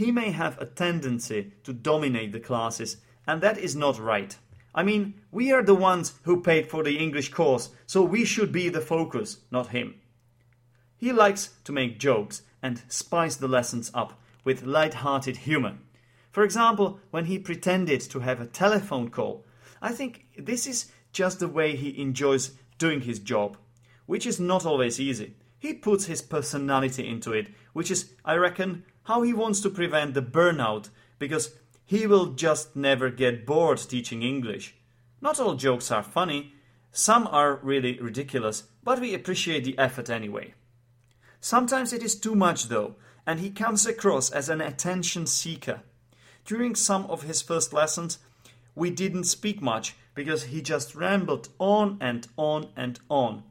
he 0.00 0.10
may 0.10 0.30
have 0.30 0.58
a 0.58 0.64
tendency 0.64 1.52
to 1.62 1.74
dominate 1.74 2.32
the 2.32 2.40
classes, 2.40 2.96
and 3.26 3.42
that 3.42 3.58
is 3.58 3.76
not 3.76 3.98
right. 3.98 4.38
I 4.74 4.82
mean, 4.82 5.20
we 5.30 5.52
are 5.52 5.62
the 5.62 5.74
ones 5.74 6.14
who 6.22 6.40
paid 6.40 6.70
for 6.70 6.82
the 6.82 6.96
English 6.96 7.28
course, 7.32 7.68
so 7.84 8.00
we 8.02 8.24
should 8.24 8.50
be 8.50 8.70
the 8.70 8.80
focus, 8.80 9.40
not 9.50 9.68
him. 9.76 9.96
He 10.96 11.12
likes 11.12 11.50
to 11.64 11.72
make 11.72 11.98
jokes 11.98 12.40
and 12.62 12.80
spice 12.88 13.36
the 13.36 13.46
lessons 13.46 13.90
up 13.92 14.18
with 14.42 14.64
light-hearted 14.64 15.36
humor. 15.36 15.76
For 16.30 16.44
example, 16.44 16.98
when 17.10 17.26
he 17.26 17.38
pretended 17.38 18.00
to 18.00 18.20
have 18.20 18.40
a 18.40 18.46
telephone 18.46 19.10
call, 19.10 19.44
I 19.82 19.92
think 19.92 20.24
this 20.38 20.66
is 20.66 20.90
just 21.12 21.40
the 21.40 21.48
way 21.48 21.76
he 21.76 22.00
enjoys 22.00 22.52
doing 22.78 23.02
his 23.02 23.18
job, 23.18 23.58
which 24.06 24.26
is 24.26 24.40
not 24.40 24.64
always 24.64 24.98
easy. 24.98 25.34
He 25.58 25.74
puts 25.74 26.06
his 26.06 26.22
personality 26.22 27.06
into 27.06 27.34
it, 27.34 27.48
which 27.74 27.90
is, 27.90 28.14
I 28.24 28.36
reckon, 28.36 28.84
how 29.04 29.22
he 29.22 29.32
wants 29.32 29.60
to 29.60 29.70
prevent 29.70 30.14
the 30.14 30.22
burnout 30.22 30.88
because 31.18 31.54
he 31.84 32.06
will 32.06 32.26
just 32.26 32.76
never 32.76 33.10
get 33.10 33.46
bored 33.46 33.78
teaching 33.78 34.22
English. 34.22 34.74
Not 35.20 35.40
all 35.40 35.54
jokes 35.54 35.90
are 35.90 36.02
funny, 36.02 36.54
some 36.92 37.26
are 37.28 37.56
really 37.56 37.98
ridiculous, 38.00 38.64
but 38.82 39.00
we 39.00 39.14
appreciate 39.14 39.64
the 39.64 39.78
effort 39.78 40.10
anyway. 40.10 40.54
Sometimes 41.40 41.92
it 41.92 42.02
is 42.02 42.14
too 42.14 42.34
much 42.34 42.68
though, 42.68 42.96
and 43.26 43.40
he 43.40 43.50
comes 43.50 43.86
across 43.86 44.30
as 44.30 44.48
an 44.48 44.60
attention 44.60 45.26
seeker. 45.26 45.82
During 46.44 46.74
some 46.74 47.04
of 47.06 47.22
his 47.22 47.42
first 47.42 47.72
lessons, 47.72 48.18
we 48.74 48.90
didn't 48.90 49.24
speak 49.24 49.60
much 49.62 49.94
because 50.14 50.44
he 50.44 50.62
just 50.62 50.94
rambled 50.94 51.48
on 51.58 51.98
and 52.00 52.26
on 52.36 52.68
and 52.76 52.98
on. 53.08 53.44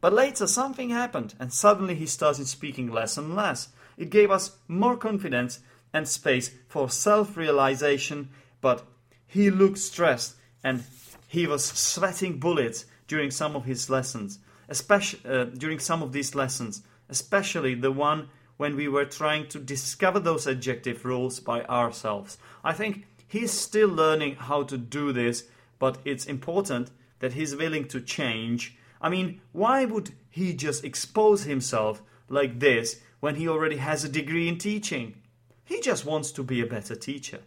But 0.00 0.12
later 0.12 0.46
something 0.46 0.90
happened, 0.90 1.34
and 1.38 1.52
suddenly 1.52 1.94
he 1.94 2.06
started 2.06 2.46
speaking 2.46 2.90
less 2.90 3.16
and 3.16 3.34
less. 3.34 3.68
It 3.96 4.10
gave 4.10 4.30
us 4.30 4.56
more 4.68 4.96
confidence 4.96 5.60
and 5.92 6.08
space 6.08 6.50
for 6.68 6.88
self 6.88 7.36
realization, 7.36 8.30
but 8.60 8.84
he 9.26 9.50
looked 9.50 9.78
stressed 9.78 10.36
and 10.64 10.84
he 11.28 11.46
was 11.46 11.64
sweating 11.64 12.38
bullets 12.38 12.86
during 13.08 13.30
some 13.30 13.56
of 13.56 13.64
his 13.64 13.90
lessons, 13.90 14.38
especially 14.68 15.20
uh, 15.28 15.44
during 15.44 15.78
some 15.78 16.02
of 16.02 16.12
these 16.12 16.34
lessons, 16.34 16.82
especially 17.08 17.74
the 17.74 17.92
one 17.92 18.28
when 18.56 18.76
we 18.76 18.88
were 18.88 19.04
trying 19.04 19.48
to 19.48 19.58
discover 19.58 20.20
those 20.20 20.46
adjective 20.46 21.04
rules 21.04 21.40
by 21.40 21.64
ourselves. 21.64 22.38
I 22.62 22.72
think 22.72 23.06
he's 23.26 23.50
still 23.50 23.88
learning 23.88 24.36
how 24.36 24.62
to 24.64 24.78
do 24.78 25.12
this, 25.12 25.44
but 25.78 25.98
it's 26.04 26.26
important 26.26 26.90
that 27.18 27.32
he's 27.32 27.56
willing 27.56 27.88
to 27.88 28.00
change. 28.00 28.76
I 29.00 29.08
mean, 29.08 29.40
why 29.52 29.84
would 29.84 30.10
he 30.30 30.52
just 30.52 30.84
expose 30.84 31.44
himself 31.44 32.02
like 32.28 32.60
this 32.60 33.00
when 33.22 33.36
he 33.36 33.46
already 33.46 33.76
has 33.76 34.02
a 34.02 34.08
degree 34.08 34.48
in 34.48 34.58
teaching? 34.58 35.14
He 35.64 35.80
just 35.80 36.04
wants 36.04 36.32
to 36.32 36.42
be 36.42 36.60
a 36.60 36.66
better 36.66 36.96
teacher. 36.96 37.38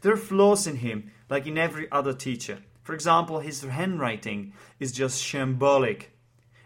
There 0.00 0.12
are 0.12 0.16
flaws 0.16 0.64
in 0.64 0.76
him, 0.76 1.10
like 1.28 1.44
in 1.44 1.58
every 1.58 1.90
other 1.90 2.12
teacher. 2.12 2.58
For 2.84 2.94
example, 2.94 3.40
his 3.40 3.62
handwriting 3.62 4.52
is 4.78 4.92
just 4.92 5.20
shambolic. 5.20 6.10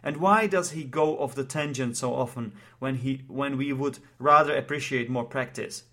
And 0.02 0.18
why 0.18 0.48
does 0.48 0.72
he 0.72 0.84
go 0.84 1.18
off 1.18 1.34
the 1.34 1.44
tangent 1.44 1.96
so 1.96 2.14
often 2.14 2.52
when, 2.78 2.96
he, 2.96 3.22
when 3.26 3.56
we 3.56 3.72
would 3.72 4.00
rather 4.18 4.54
appreciate 4.54 5.08
more 5.08 5.24
practice? 5.24 5.84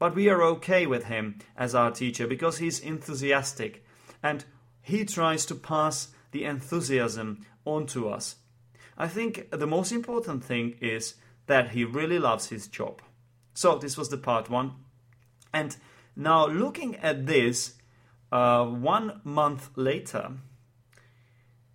But 0.00 0.16
we 0.16 0.28
are 0.28 0.42
okay 0.42 0.88
with 0.88 1.04
him 1.04 1.38
as 1.56 1.72
our 1.72 1.92
teacher 1.92 2.26
because 2.26 2.58
he's 2.58 2.80
enthusiastic 2.80 3.84
and 4.24 4.44
he 4.82 5.04
tries 5.04 5.46
to 5.46 5.54
pass 5.54 6.08
the 6.32 6.44
enthusiasm 6.44 7.46
on 7.64 7.86
to 7.86 8.08
us. 8.08 8.36
I 8.96 9.06
think 9.06 9.52
the 9.52 9.68
most 9.68 9.92
important 9.92 10.42
thing 10.42 10.74
is 10.80 11.14
that 11.48 11.70
he 11.70 11.84
really 11.84 12.18
loves 12.18 12.48
his 12.48 12.68
job. 12.68 13.02
So, 13.54 13.76
this 13.76 13.98
was 13.98 14.08
the 14.08 14.16
part 14.16 14.48
one. 14.48 14.72
And 15.52 15.76
now, 16.14 16.46
looking 16.46 16.96
at 16.96 17.26
this, 17.26 17.74
uh, 18.30 18.64
one 18.64 19.20
month 19.24 19.70
later, 19.76 20.32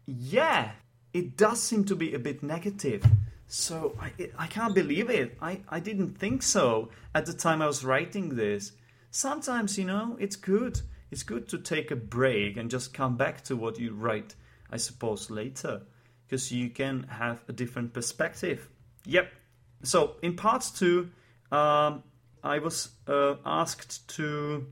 yeah, 0.06 0.72
it 1.14 1.38
does 1.38 1.62
seem 1.62 1.86
to 1.86 1.96
be 1.96 2.14
a 2.14 2.20
bit 2.20 2.44
negative. 2.44 3.06
So 3.48 3.96
I, 4.02 4.12
I 4.38 4.48
can't 4.48 4.74
believe 4.74 5.10
it. 5.10 5.38
I, 5.42 5.62
I 5.70 5.80
didn't 5.80 6.18
think 6.18 6.42
so 6.42 6.90
at 7.14 7.26
the 7.26 7.34
time 7.34 7.62
I 7.62 7.68
was 7.68 7.86
writing 7.86 8.36
this. 8.36 8.72
Sometimes, 9.12 9.78
you 9.78 9.86
know, 9.86 10.18
it's 10.20 10.36
good. 10.36 10.82
It's 11.12 11.24
good 11.24 11.48
to 11.50 11.60
take 11.60 11.92
a 11.92 11.96
break 11.96 12.58
and 12.58 12.72
just 12.72 12.94
come 12.94 13.16
back 13.16 13.44
to 13.44 13.56
what 13.56 13.80
you 13.80 13.94
write, 13.94 14.34
I 14.72 14.78
suppose, 14.78 15.30
later. 15.30 15.84
Because 16.26 16.52
you 16.52 16.72
can 16.72 17.04
have 17.04 17.44
a 17.48 17.54
different 17.54 17.94
perspective. 17.94 18.68
Yep. 19.06 19.32
So 19.84 20.16
in 20.22 20.36
part 20.36 20.66
two, 20.76 21.12
um, 21.52 22.04
I 22.44 22.60
was 22.60 22.90
uh, 23.08 23.36
asked 23.46 24.08
to, 24.16 24.68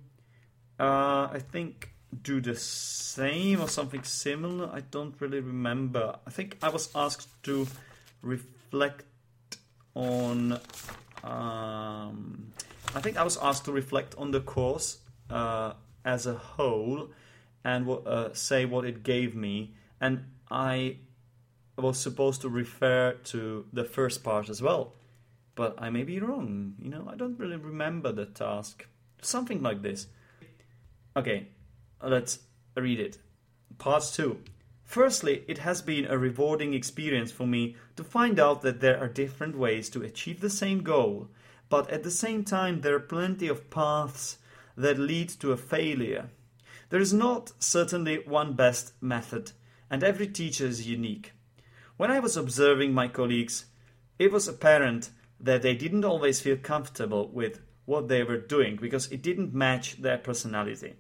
uh, 0.80 1.30
I 1.32 1.40
think, 1.52 1.94
do 2.24 2.42
the 2.42 2.56
same 2.56 3.62
or 3.62 3.68
something 3.68 4.04
similar. 4.04 4.70
I 4.74 4.82
don't 4.82 5.16
really 5.20 5.40
remember. 5.40 6.18
I 6.26 6.30
think 6.30 6.58
I 6.62 6.70
was 6.70 6.90
asked 6.96 7.28
to 7.44 7.68
reflect 8.22 9.06
on. 9.96 10.60
Um, 11.24 12.52
I 12.94 13.00
think 13.00 13.18
I 13.18 13.24
was 13.24 13.38
asked 13.38 13.66
to 13.66 13.72
reflect 13.72 14.16
on 14.18 14.32
the 14.32 14.42
course 14.42 14.98
uh, 15.30 15.74
as 16.04 16.26
a 16.26 16.34
whole 16.34 17.10
and 17.64 17.88
uh, 17.88 18.34
say 18.34 18.66
what 18.66 18.86
it 18.86 19.04
gave 19.04 19.36
me. 19.36 19.76
And 20.02 20.26
I 20.50 20.98
was 21.78 22.00
supposed 22.00 22.42
to 22.42 22.50
refer 22.50 23.14
to 23.26 23.66
the 23.72 23.86
first 23.86 24.24
part 24.24 24.50
as 24.50 24.62
well. 24.62 24.94
But 25.56 25.76
I 25.78 25.90
may 25.90 26.04
be 26.04 26.20
wrong. 26.20 26.76
You 26.80 26.90
know, 26.90 27.08
I 27.12 27.16
don't 27.16 27.40
really 27.40 27.58
remember 27.58 28.12
the 28.12 28.26
task. 28.26 28.86
Something 29.22 29.62
like 29.62 29.82
this. 29.82 30.08
Okay, 31.16 31.48
Let's 32.04 32.40
read 32.76 33.00
it. 33.00 33.20
Part 33.78 34.04
2. 34.12 34.40
Firstly, 34.84 35.44
it 35.48 35.60
has 35.60 35.84
been 35.84 36.06
a 36.06 36.18
rewarding 36.18 36.74
experience 36.74 37.32
for 37.32 37.46
me 37.46 37.76
to 37.96 38.04
find 38.04 38.40
out 38.40 38.64
that 38.64 38.82
there 38.82 38.98
are 38.98 39.08
different 39.08 39.56
ways 39.56 39.88
to 39.92 40.02
achieve 40.02 40.42
the 40.42 40.50
same 40.50 40.82
goal, 40.82 41.30
but 41.70 41.90
at 41.92 42.04
the 42.04 42.12
same 42.12 42.44
time, 42.44 42.82
there 42.82 42.96
are 42.96 43.00
plenty 43.00 43.48
of 43.48 43.70
paths 43.70 44.40
that 44.76 44.98
lead 44.98 45.30
to 45.30 45.52
a 45.52 45.58
failure. 45.58 46.30
There 46.90 47.00
is 47.00 47.14
not 47.14 47.52
certainly 47.60 48.24
one 48.26 48.54
best 48.54 48.94
method, 49.00 49.52
and 49.90 50.04
every 50.04 50.28
teacher 50.28 50.66
is 50.66 50.88
unique. 50.88 51.34
When 51.98 52.10
I 52.10 52.20
was 52.20 52.36
observing 52.36 52.94
my 52.94 53.08
colleagues, 53.08 53.66
it 54.18 54.32
was 54.32 54.48
apparent 54.48 55.12
that 55.44 55.62
they 55.62 55.76
didn't 55.76 56.06
always 56.06 56.40
feel 56.40 56.58
comfortable 56.58 57.28
with 57.30 57.62
what 57.86 58.08
they 58.08 58.24
were 58.24 58.38
doing 58.38 58.78
because 58.78 59.12
it 59.12 59.22
didn't 59.22 59.54
match 59.54 60.02
their 60.02 60.18
personality. 60.18 60.96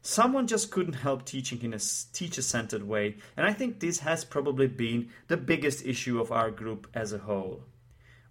Someone 0.00 0.46
just 0.46 0.70
couldn't 0.70 0.94
help 0.94 1.24
teaching 1.24 1.62
in 1.62 1.74
a 1.74 1.80
teacher 2.12 2.40
centered 2.40 2.84
way, 2.84 3.16
and 3.36 3.46
I 3.46 3.52
think 3.52 3.80
this 3.80 3.98
has 4.00 4.24
probably 4.24 4.68
been 4.68 5.10
the 5.26 5.36
biggest 5.36 5.84
issue 5.84 6.20
of 6.20 6.32
our 6.32 6.50
group 6.50 6.86
as 6.94 7.12
a 7.12 7.18
whole. 7.18 7.64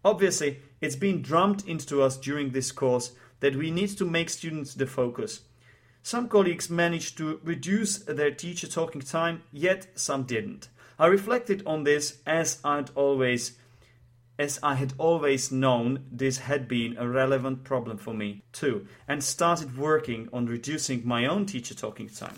Obviously, 0.04 0.62
it's 0.80 0.95
been 0.95 1.21
drummed 1.21 1.67
into 1.67 2.02
us 2.02 2.17
during 2.17 2.52
this 2.52 2.71
course 2.71 3.12
that 3.41 3.56
we 3.56 3.69
need 3.69 3.89
to 3.97 4.06
make 4.06 4.30
students 4.30 4.73
the 4.73 4.88
focus. 4.88 5.41
Some 6.02 6.30
colleagues 6.30 6.69
managed 6.69 7.17
to 7.17 7.41
reduce 7.43 7.97
their 7.97 8.32
teacher 8.32 8.67
talking 8.67 9.02
time, 9.02 9.43
yet 9.52 9.88
some 10.00 10.23
didn't. 10.23 10.69
I 10.97 11.08
reflected 11.08 11.62
on 11.65 11.84
this 11.84 12.19
as 12.26 12.60
I'd 12.63 12.89
always 12.95 13.58
as 14.39 14.60
I 14.62 14.76
had 14.76 14.93
always 14.97 15.52
known 15.52 16.06
this 16.12 16.39
had 16.39 16.67
been 16.67 16.95
a 16.97 17.08
relevant 17.08 17.63
problem 17.63 17.97
for 17.97 18.13
me 18.13 18.43
too, 18.52 18.88
and 19.08 19.23
started 19.23 19.78
working 19.78 20.30
on 20.32 20.45
reducing 20.45 21.08
my 21.08 21.26
own 21.26 21.45
teacher 21.45 21.73
talking 21.73 22.10
time. 22.10 22.36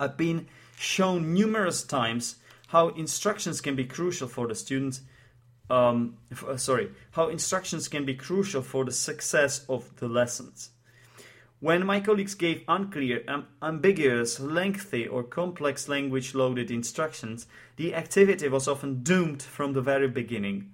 I've 0.00 0.16
been 0.16 0.46
shown 0.76 1.34
numerous 1.34 1.82
times 1.82 2.36
how 2.68 2.88
instructions 2.88 3.60
can 3.60 3.76
be 3.76 3.84
crucial 3.84 4.28
for 4.28 4.48
the 4.48 4.54
students. 4.54 5.02
Um, 5.68 6.16
uh, 6.46 6.56
sorry, 6.56 6.90
how 7.12 7.28
instructions 7.28 7.88
can 7.88 8.04
be 8.04 8.14
crucial 8.14 8.62
for 8.62 8.84
the 8.84 8.92
success 8.92 9.64
of 9.68 9.94
the 9.96 10.08
lessons. 10.08 10.70
When 11.62 11.86
my 11.86 12.00
colleagues 12.00 12.34
gave 12.34 12.64
unclear, 12.66 13.22
um, 13.28 13.46
ambiguous, 13.62 14.40
lengthy, 14.40 15.06
or 15.06 15.22
complex 15.22 15.88
language 15.88 16.34
loaded 16.34 16.72
instructions, 16.72 17.46
the 17.76 17.94
activity 17.94 18.48
was 18.48 18.66
often 18.66 19.04
doomed 19.04 19.44
from 19.44 19.72
the 19.72 19.80
very 19.80 20.08
beginning. 20.08 20.72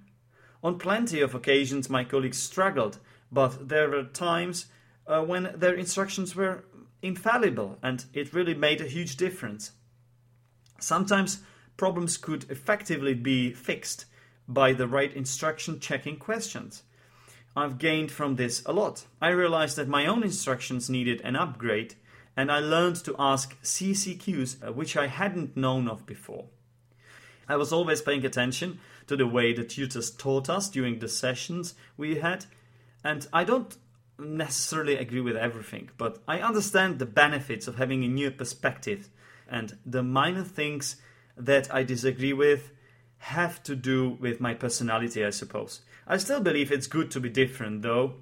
On 0.65 0.79
plenty 0.79 1.21
of 1.21 1.35
occasions, 1.35 1.91
my 1.91 2.05
colleagues 2.05 2.39
struggled, 2.39 3.01
but 3.31 3.69
there 3.69 3.91
were 3.91 4.05
times 4.05 4.69
uh, 5.07 5.23
when 5.23 5.53
their 5.55 5.75
instructions 5.75 6.35
were 6.35 6.65
infallible 7.03 7.79
and 7.83 8.07
it 8.15 8.33
really 8.33 8.55
made 8.55 8.81
a 8.81 8.89
huge 8.89 9.19
difference. 9.19 9.73
Sometimes 10.81 11.43
problems 11.77 12.17
could 12.17 12.51
effectively 12.51 13.13
be 13.13 13.53
fixed 13.53 14.07
by 14.49 14.73
the 14.73 14.89
right 14.89 15.13
instruction 15.13 15.81
checking 15.81 16.17
questions. 16.17 16.85
I've 17.57 17.79
gained 17.79 18.11
from 18.11 18.37
this 18.37 18.63
a 18.67 18.73
lot. 18.73 19.07
I 19.21 19.31
realized 19.31 19.77
that 19.77 19.89
my 19.89 20.07
own 20.07 20.23
instructions 20.23 20.89
needed 20.89 21.21
an 21.23 21.37
upgrade, 21.37 21.95
and 22.37 22.53
I 22.53 22.61
learned 22.61 22.97
to 23.05 23.17
ask 23.19 23.61
CCQs, 23.63 24.69
uh, 24.69 24.73
which 24.73 24.97
I 24.97 25.09
hadn't 25.09 25.57
known 25.57 25.89
of 25.89 26.07
before. 26.07 26.47
I 27.49 27.57
was 27.57 27.73
always 27.73 28.03
paying 28.03 28.25
attention 28.25 28.79
to 29.07 29.17
the 29.17 29.27
way 29.27 29.53
the 29.53 29.65
tutors 29.65 30.11
taught 30.11 30.49
us 30.49 30.69
during 30.69 30.99
the 30.99 31.09
sessions 31.09 31.75
we 31.97 32.17
had, 32.17 32.45
and 33.03 33.27
I 33.33 33.45
don't 33.45 33.77
necessarily 34.19 34.97
agree 34.97 35.21
with 35.21 35.37
everything, 35.37 35.91
but 35.97 36.23
I 36.29 36.41
understand 36.41 36.99
the 36.99 37.07
benefits 37.07 37.67
of 37.67 37.77
having 37.77 38.05
a 38.05 38.09
new 38.09 38.31
perspective, 38.31 39.09
and 39.49 39.79
the 39.87 40.03
minor 40.03 40.45
things 40.45 40.97
that 41.37 41.73
I 41.73 41.85
disagree 41.85 42.33
with 42.33 42.71
have 43.19 43.63
to 43.65 43.75
do 43.75 44.11
with 44.21 44.41
my 44.41 44.55
personality, 44.55 45.25
I 45.25 45.31
suppose. 45.31 45.81
I 46.11 46.17
still 46.17 46.41
believe 46.41 46.73
it's 46.73 46.87
good 46.87 47.11
to 47.11 47.21
be 47.21 47.29
different, 47.29 47.83
though. 47.83 48.15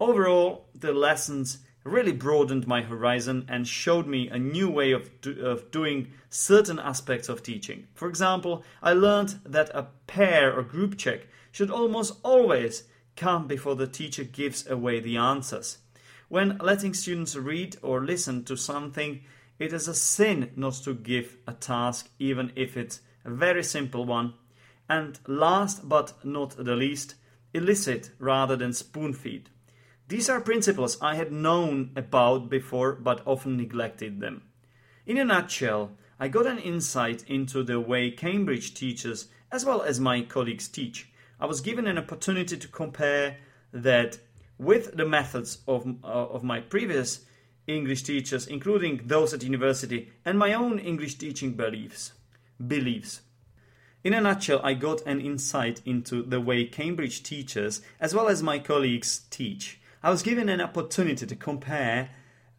Overall, 0.00 0.68
the 0.74 0.92
lessons 0.92 1.58
really 1.84 2.12
broadened 2.12 2.66
my 2.66 2.80
horizon 2.80 3.44
and 3.48 3.68
showed 3.68 4.06
me 4.06 4.28
a 4.28 4.38
new 4.38 4.70
way 4.70 4.92
of, 4.92 5.20
do- 5.20 5.44
of 5.44 5.70
doing 5.70 6.10
certain 6.30 6.78
aspects 6.78 7.28
of 7.28 7.42
teaching. 7.42 7.86
For 7.92 8.08
example, 8.08 8.64
I 8.82 8.94
learned 8.94 9.40
that 9.44 9.70
a 9.74 9.88
pair 10.06 10.56
or 10.56 10.62
group 10.62 10.96
check 10.96 11.26
should 11.50 11.70
almost 11.70 12.18
always 12.22 12.84
come 13.14 13.46
before 13.46 13.76
the 13.76 13.86
teacher 13.86 14.24
gives 14.24 14.66
away 14.66 15.00
the 15.00 15.18
answers. 15.18 15.78
When 16.28 16.56
letting 16.58 16.94
students 16.94 17.36
read 17.36 17.76
or 17.82 18.02
listen 18.02 18.44
to 18.44 18.56
something, 18.56 19.20
it 19.58 19.74
is 19.74 19.86
a 19.86 19.94
sin 19.94 20.50
not 20.56 20.74
to 20.84 20.94
give 20.94 21.36
a 21.46 21.52
task, 21.52 22.08
even 22.18 22.52
if 22.56 22.74
it's 22.78 23.00
a 23.22 23.30
very 23.30 23.62
simple 23.62 24.06
one. 24.06 24.32
And 24.92 25.18
last 25.26 25.88
but 25.88 26.22
not 26.22 26.50
the 26.50 26.76
least, 26.76 27.14
elicit 27.54 28.10
rather 28.18 28.56
than 28.56 28.74
spoon 28.74 29.14
feed. 29.14 29.48
These 30.08 30.28
are 30.28 30.38
principles 30.42 30.98
I 31.00 31.14
had 31.14 31.32
known 31.32 31.92
about 31.96 32.50
before 32.50 32.92
but 32.92 33.22
often 33.26 33.56
neglected 33.56 34.20
them. 34.20 34.42
In 35.06 35.16
a 35.16 35.24
nutshell, 35.24 35.92
I 36.20 36.28
got 36.28 36.46
an 36.46 36.58
insight 36.58 37.24
into 37.26 37.62
the 37.62 37.80
way 37.80 38.10
Cambridge 38.10 38.74
teachers 38.74 39.28
as 39.50 39.64
well 39.64 39.80
as 39.80 39.98
my 39.98 40.20
colleagues 40.20 40.68
teach. 40.68 41.10
I 41.40 41.46
was 41.46 41.62
given 41.62 41.86
an 41.86 41.96
opportunity 41.96 42.58
to 42.58 42.68
compare 42.68 43.38
that 43.72 44.18
with 44.58 44.94
the 44.94 45.06
methods 45.06 45.62
of, 45.66 45.86
uh, 46.04 46.06
of 46.06 46.44
my 46.44 46.60
previous 46.60 47.24
English 47.66 48.02
teachers, 48.02 48.46
including 48.46 49.00
those 49.06 49.32
at 49.32 49.42
university, 49.42 50.12
and 50.26 50.38
my 50.38 50.52
own 50.52 50.78
English 50.78 51.14
teaching 51.14 51.54
beliefs. 51.54 52.12
Beliefs. 52.58 53.22
In 54.04 54.14
a 54.14 54.20
nutshell, 54.20 54.60
I 54.64 54.74
got 54.74 55.00
an 55.06 55.20
insight 55.20 55.80
into 55.84 56.22
the 56.24 56.40
way 56.40 56.64
Cambridge 56.64 57.22
teachers, 57.22 57.82
as 58.00 58.14
well 58.14 58.28
as 58.28 58.42
my 58.42 58.58
colleagues, 58.58 59.26
teach. 59.30 59.80
I 60.02 60.10
was 60.10 60.22
given 60.22 60.48
an 60.48 60.60
opportunity 60.60 61.24
to 61.24 61.36
compare 61.36 62.10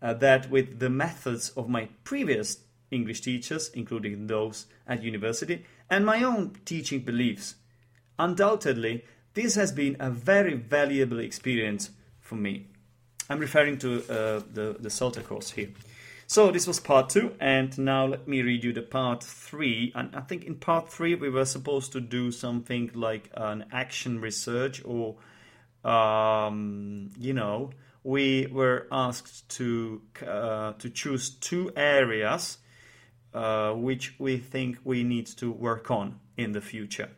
uh, 0.02 0.14
that 0.16 0.50
with 0.50 0.80
the 0.80 0.90
methods 0.90 1.50
of 1.50 1.68
my 1.68 1.90
previous 2.06 2.60
English 2.92 3.22
teachers, 3.22 3.70
including 3.74 4.28
those 4.28 4.68
at 4.88 5.04
university, 5.04 5.66
and 5.90 6.06
my 6.06 6.24
own 6.24 6.56
teaching 6.64 7.02
beliefs. 7.02 7.56
Undoubtedly, 8.18 9.04
this 9.34 9.56
has 9.56 9.74
been 9.74 9.98
a 10.00 10.10
very 10.10 10.54
valuable 10.54 11.20
experience 11.20 11.90
for 12.22 12.36
me. 12.36 12.68
I'm 13.30 13.40
referring 13.40 13.80
to 13.80 13.98
uh, 14.04 14.42
the, 14.54 14.78
the 14.80 14.90
CELTA 14.90 15.24
course 15.26 15.52
here. 15.52 15.70
So 16.28 16.52
this 16.52 16.66
was 16.66 16.80
part 16.80 17.10
two, 17.10 17.36
and 17.40 17.78
now 17.78 18.06
let 18.06 18.28
me 18.28 18.42
read 18.42 18.64
you 18.64 18.74
the 18.74 18.82
part 18.82 19.24
three. 19.24 19.92
And 19.96 20.16
I 20.16 20.22
think 20.22 20.46
in 20.46 20.56
part 20.56 20.90
three 20.90 21.16
we 21.16 21.30
were 21.30 21.46
supposed 21.46 21.92
to 21.94 22.02
do 22.02 22.32
something 22.32 22.92
like 22.94 23.30
an 23.36 23.66
action 23.72 24.20
research, 24.20 24.82
or 24.86 25.18
um, 25.84 27.12
you 27.20 27.34
know, 27.34 27.72
we 28.04 28.48
were 28.48 28.88
asked 28.92 29.48
to 29.58 30.02
uh, 30.26 30.74
to 30.74 30.90
choose 30.90 31.30
two 31.30 31.72
areas 31.76 32.58
uh, 33.34 33.72
which 33.74 34.16
we 34.20 34.38
think 34.38 34.80
we 34.84 35.04
need 35.04 35.26
to 35.26 35.52
work 35.52 35.90
on 35.90 36.20
in 36.38 36.52
the 36.52 36.62
future. 36.62 37.10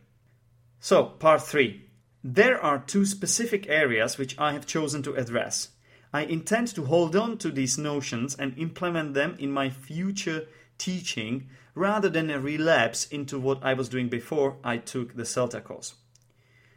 So 0.80 1.04
part 1.04 1.42
three. 1.42 1.90
There 2.24 2.60
are 2.60 2.80
two 2.80 3.06
specific 3.06 3.70
areas 3.70 4.18
which 4.18 4.38
I 4.40 4.54
have 4.54 4.66
chosen 4.66 5.04
to 5.04 5.14
address. 5.14 5.70
I 6.16 6.22
intend 6.22 6.70
to 6.76 6.86
hold 6.86 7.14
on 7.18 7.38
to 7.40 7.52
these 7.52 7.78
notions 7.78 8.38
and 8.40 8.58
implement 8.58 9.16
them 9.16 9.36
in 9.38 9.52
my 9.52 9.70
future 9.70 10.48
teaching 10.78 11.50
rather 11.74 12.08
than 12.08 12.30
a 12.30 12.40
relapse 12.40 13.06
into 13.08 13.38
what 13.38 13.62
I 13.62 13.74
was 13.74 13.90
doing 13.90 14.08
before 14.08 14.56
I 14.64 14.78
took 14.78 15.18
the 15.18 15.26
CELTA 15.26 15.62
course. 15.62 15.96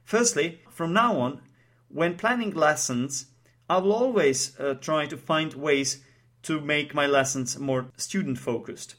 Firstly, 0.05 0.61
from 0.69 0.93
now 0.93 1.21
on, 1.21 1.41
when 1.89 2.17
planning 2.17 2.51
lessons, 2.51 3.27
I 3.71 3.79
will 3.79 3.93
always 3.93 4.59
uh, 4.59 4.75
try 4.75 5.07
to 5.07 5.17
find 5.17 5.55
ways 5.55 6.03
to 6.43 6.61
make 6.61 6.93
my 6.93 7.07
lessons 7.07 7.57
more 7.61 7.93
student 7.97 8.39
focused. 8.39 8.97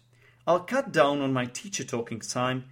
I'll 0.47 0.61
cut 0.61 0.93
down 0.93 1.19
on 1.19 1.33
my 1.33 1.47
teacher 1.47 1.83
talking 1.83 2.21
time 2.21 2.63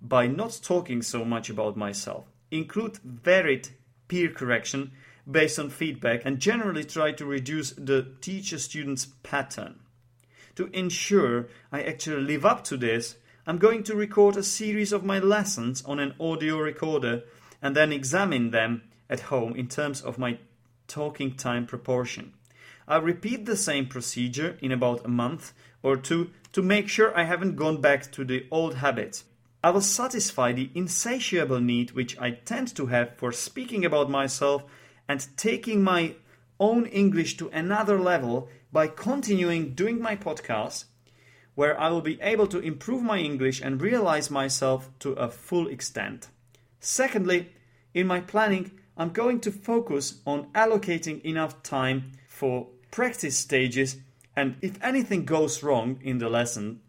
by 0.00 0.28
not 0.28 0.60
talking 0.62 1.02
so 1.02 1.24
much 1.24 1.50
about 1.50 1.76
myself 1.76 2.26
include 2.52 2.98
varied 2.98 3.70
peer 4.06 4.30
correction 4.30 4.92
based 5.30 5.58
on 5.58 5.70
feedback 5.70 6.24
and 6.24 6.38
generally 6.38 6.84
try 6.84 7.12
to 7.12 7.24
reduce 7.24 7.70
the 7.72 8.06
teacher 8.20 8.58
student's 8.58 9.06
pattern. 9.22 9.80
To 10.56 10.66
ensure 10.72 11.48
I 11.70 11.82
actually 11.82 12.22
live 12.22 12.46
up 12.46 12.64
to 12.64 12.76
this, 12.76 13.16
I'm 13.46 13.58
going 13.58 13.82
to 13.84 13.94
record 13.94 14.36
a 14.36 14.42
series 14.42 14.92
of 14.92 15.04
my 15.04 15.18
lessons 15.18 15.84
on 15.84 15.98
an 15.98 16.14
audio 16.18 16.58
recorder 16.58 17.24
and 17.60 17.76
then 17.76 17.92
examine 17.92 18.50
them 18.50 18.82
at 19.08 19.20
home 19.20 19.54
in 19.54 19.68
terms 19.68 20.00
of 20.00 20.18
my 20.18 20.38
talking 20.88 21.34
time 21.36 21.66
proportion. 21.66 22.32
I'll 22.88 23.02
repeat 23.02 23.46
the 23.46 23.56
same 23.56 23.86
procedure 23.86 24.56
in 24.60 24.72
about 24.72 25.04
a 25.04 25.08
month 25.08 25.52
or 25.82 25.96
two 25.96 26.30
to 26.52 26.62
make 26.62 26.88
sure 26.88 27.16
I 27.16 27.24
haven't 27.24 27.56
gone 27.56 27.80
back 27.80 28.10
to 28.12 28.24
the 28.24 28.46
old 28.50 28.76
habits. 28.76 29.24
I 29.62 29.70
will 29.70 29.80
satisfy 29.80 30.52
the 30.52 30.70
insatiable 30.74 31.60
need 31.60 31.90
which 31.90 32.18
I 32.18 32.30
tend 32.30 32.74
to 32.76 32.86
have 32.86 33.16
for 33.16 33.32
speaking 33.32 33.84
about 33.84 34.08
myself 34.08 34.62
and 35.08 35.26
taking 35.36 35.82
my 35.82 36.14
own 36.58 36.86
English 36.86 37.36
to 37.36 37.48
another 37.50 37.98
level 37.98 38.48
by 38.72 38.86
continuing 38.86 39.74
doing 39.74 40.00
my 40.00 40.16
podcast, 40.16 40.84
where 41.54 41.78
I 41.80 41.88
will 41.88 42.02
be 42.02 42.20
able 42.20 42.46
to 42.48 42.58
improve 42.58 43.02
my 43.02 43.18
English 43.18 43.60
and 43.60 43.80
realize 43.80 44.30
myself 44.30 44.90
to 45.00 45.12
a 45.12 45.30
full 45.30 45.68
extent. 45.68 46.28
Secondly, 46.80 47.50
in 47.94 48.06
my 48.06 48.20
planning, 48.20 48.72
I'm 48.96 49.10
going 49.10 49.40
to 49.40 49.52
focus 49.52 50.20
on 50.26 50.46
allocating 50.54 51.22
enough 51.22 51.62
time 51.62 52.12
for 52.28 52.68
practice 52.90 53.38
stages, 53.38 53.96
and 54.34 54.56
if 54.60 54.82
anything 54.82 55.24
goes 55.24 55.62
wrong 55.62 55.98
in 56.02 56.18
the 56.18 56.28
lesson, 56.28 56.80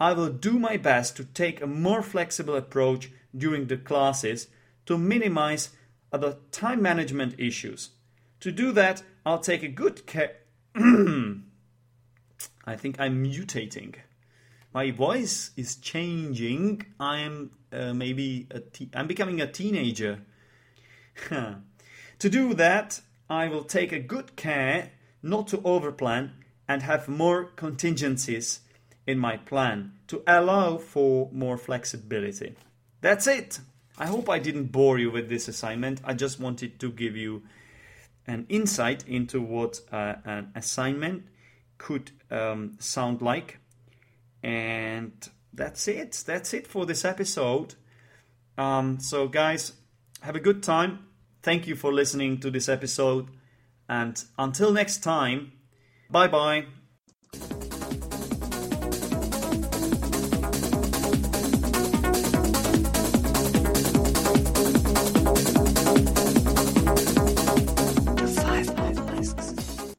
I 0.00 0.12
will 0.12 0.30
do 0.30 0.58
my 0.58 0.76
best 0.76 1.16
to 1.16 1.24
take 1.24 1.60
a 1.60 1.66
more 1.66 2.02
flexible 2.02 2.56
approach 2.56 3.10
during 3.36 3.66
the 3.66 3.76
classes 3.76 4.48
to 4.86 4.98
minimize 4.98 5.70
other 6.12 6.36
time 6.50 6.82
management 6.82 7.34
issues. 7.38 7.90
To 8.40 8.52
do 8.52 8.72
that, 8.72 9.02
I'll 9.24 9.38
take 9.38 9.62
a 9.62 9.68
good 9.68 10.06
care. 10.06 10.36
I 10.74 11.36
think 12.76 13.00
I'm 13.00 13.24
mutating. 13.24 13.94
My 14.74 14.90
voice 14.90 15.52
is 15.56 15.76
changing. 15.76 16.84
I'm 16.98 17.52
uh, 17.72 17.94
maybe 17.94 18.46
a 18.50 18.60
te- 18.60 18.90
I'm 18.94 19.06
becoming 19.06 19.40
a 19.40 19.46
teenager. 19.46 20.20
to 21.28 21.60
do 22.18 22.54
that, 22.54 23.00
I 23.28 23.48
will 23.48 23.64
take 23.64 23.92
a 23.92 23.98
good 23.98 24.36
care 24.36 24.92
not 25.22 25.48
to 25.48 25.58
overplan 25.58 26.30
and 26.68 26.82
have 26.82 27.08
more 27.08 27.44
contingencies 27.44 28.60
in 29.06 29.18
my 29.18 29.36
plan 29.36 29.92
to 30.08 30.22
allow 30.26 30.78
for 30.78 31.28
more 31.32 31.56
flexibility. 31.56 32.54
That's 33.00 33.26
it. 33.26 33.60
I 33.98 34.06
hope 34.06 34.28
I 34.28 34.38
didn't 34.38 34.66
bore 34.66 34.98
you 34.98 35.10
with 35.10 35.28
this 35.28 35.48
assignment. 35.48 36.00
I 36.04 36.14
just 36.14 36.40
wanted 36.40 36.80
to 36.80 36.90
give 36.90 37.16
you 37.16 37.42
an 38.26 38.46
insight 38.48 39.06
into 39.06 39.40
what 39.40 39.80
uh, 39.90 40.14
an 40.24 40.52
assignment 40.54 41.26
could 41.78 42.10
um, 42.30 42.76
sound 42.78 43.20
like. 43.20 43.58
And 44.42 45.12
that's 45.52 45.86
it. 45.88 46.22
That's 46.26 46.54
it 46.54 46.66
for 46.66 46.86
this 46.86 47.04
episode. 47.04 47.74
Um, 48.56 48.98
so, 49.00 49.28
guys, 49.28 49.72
have 50.22 50.36
a 50.36 50.40
good 50.40 50.62
time. 50.62 51.06
Thank 51.42 51.66
you 51.66 51.76
for 51.76 51.92
listening 51.92 52.38
to 52.40 52.50
this 52.50 52.68
episode. 52.68 53.28
And 53.88 54.22
until 54.38 54.72
next 54.72 55.02
time, 55.02 55.52
bye 56.10 56.28
bye. 56.28 56.66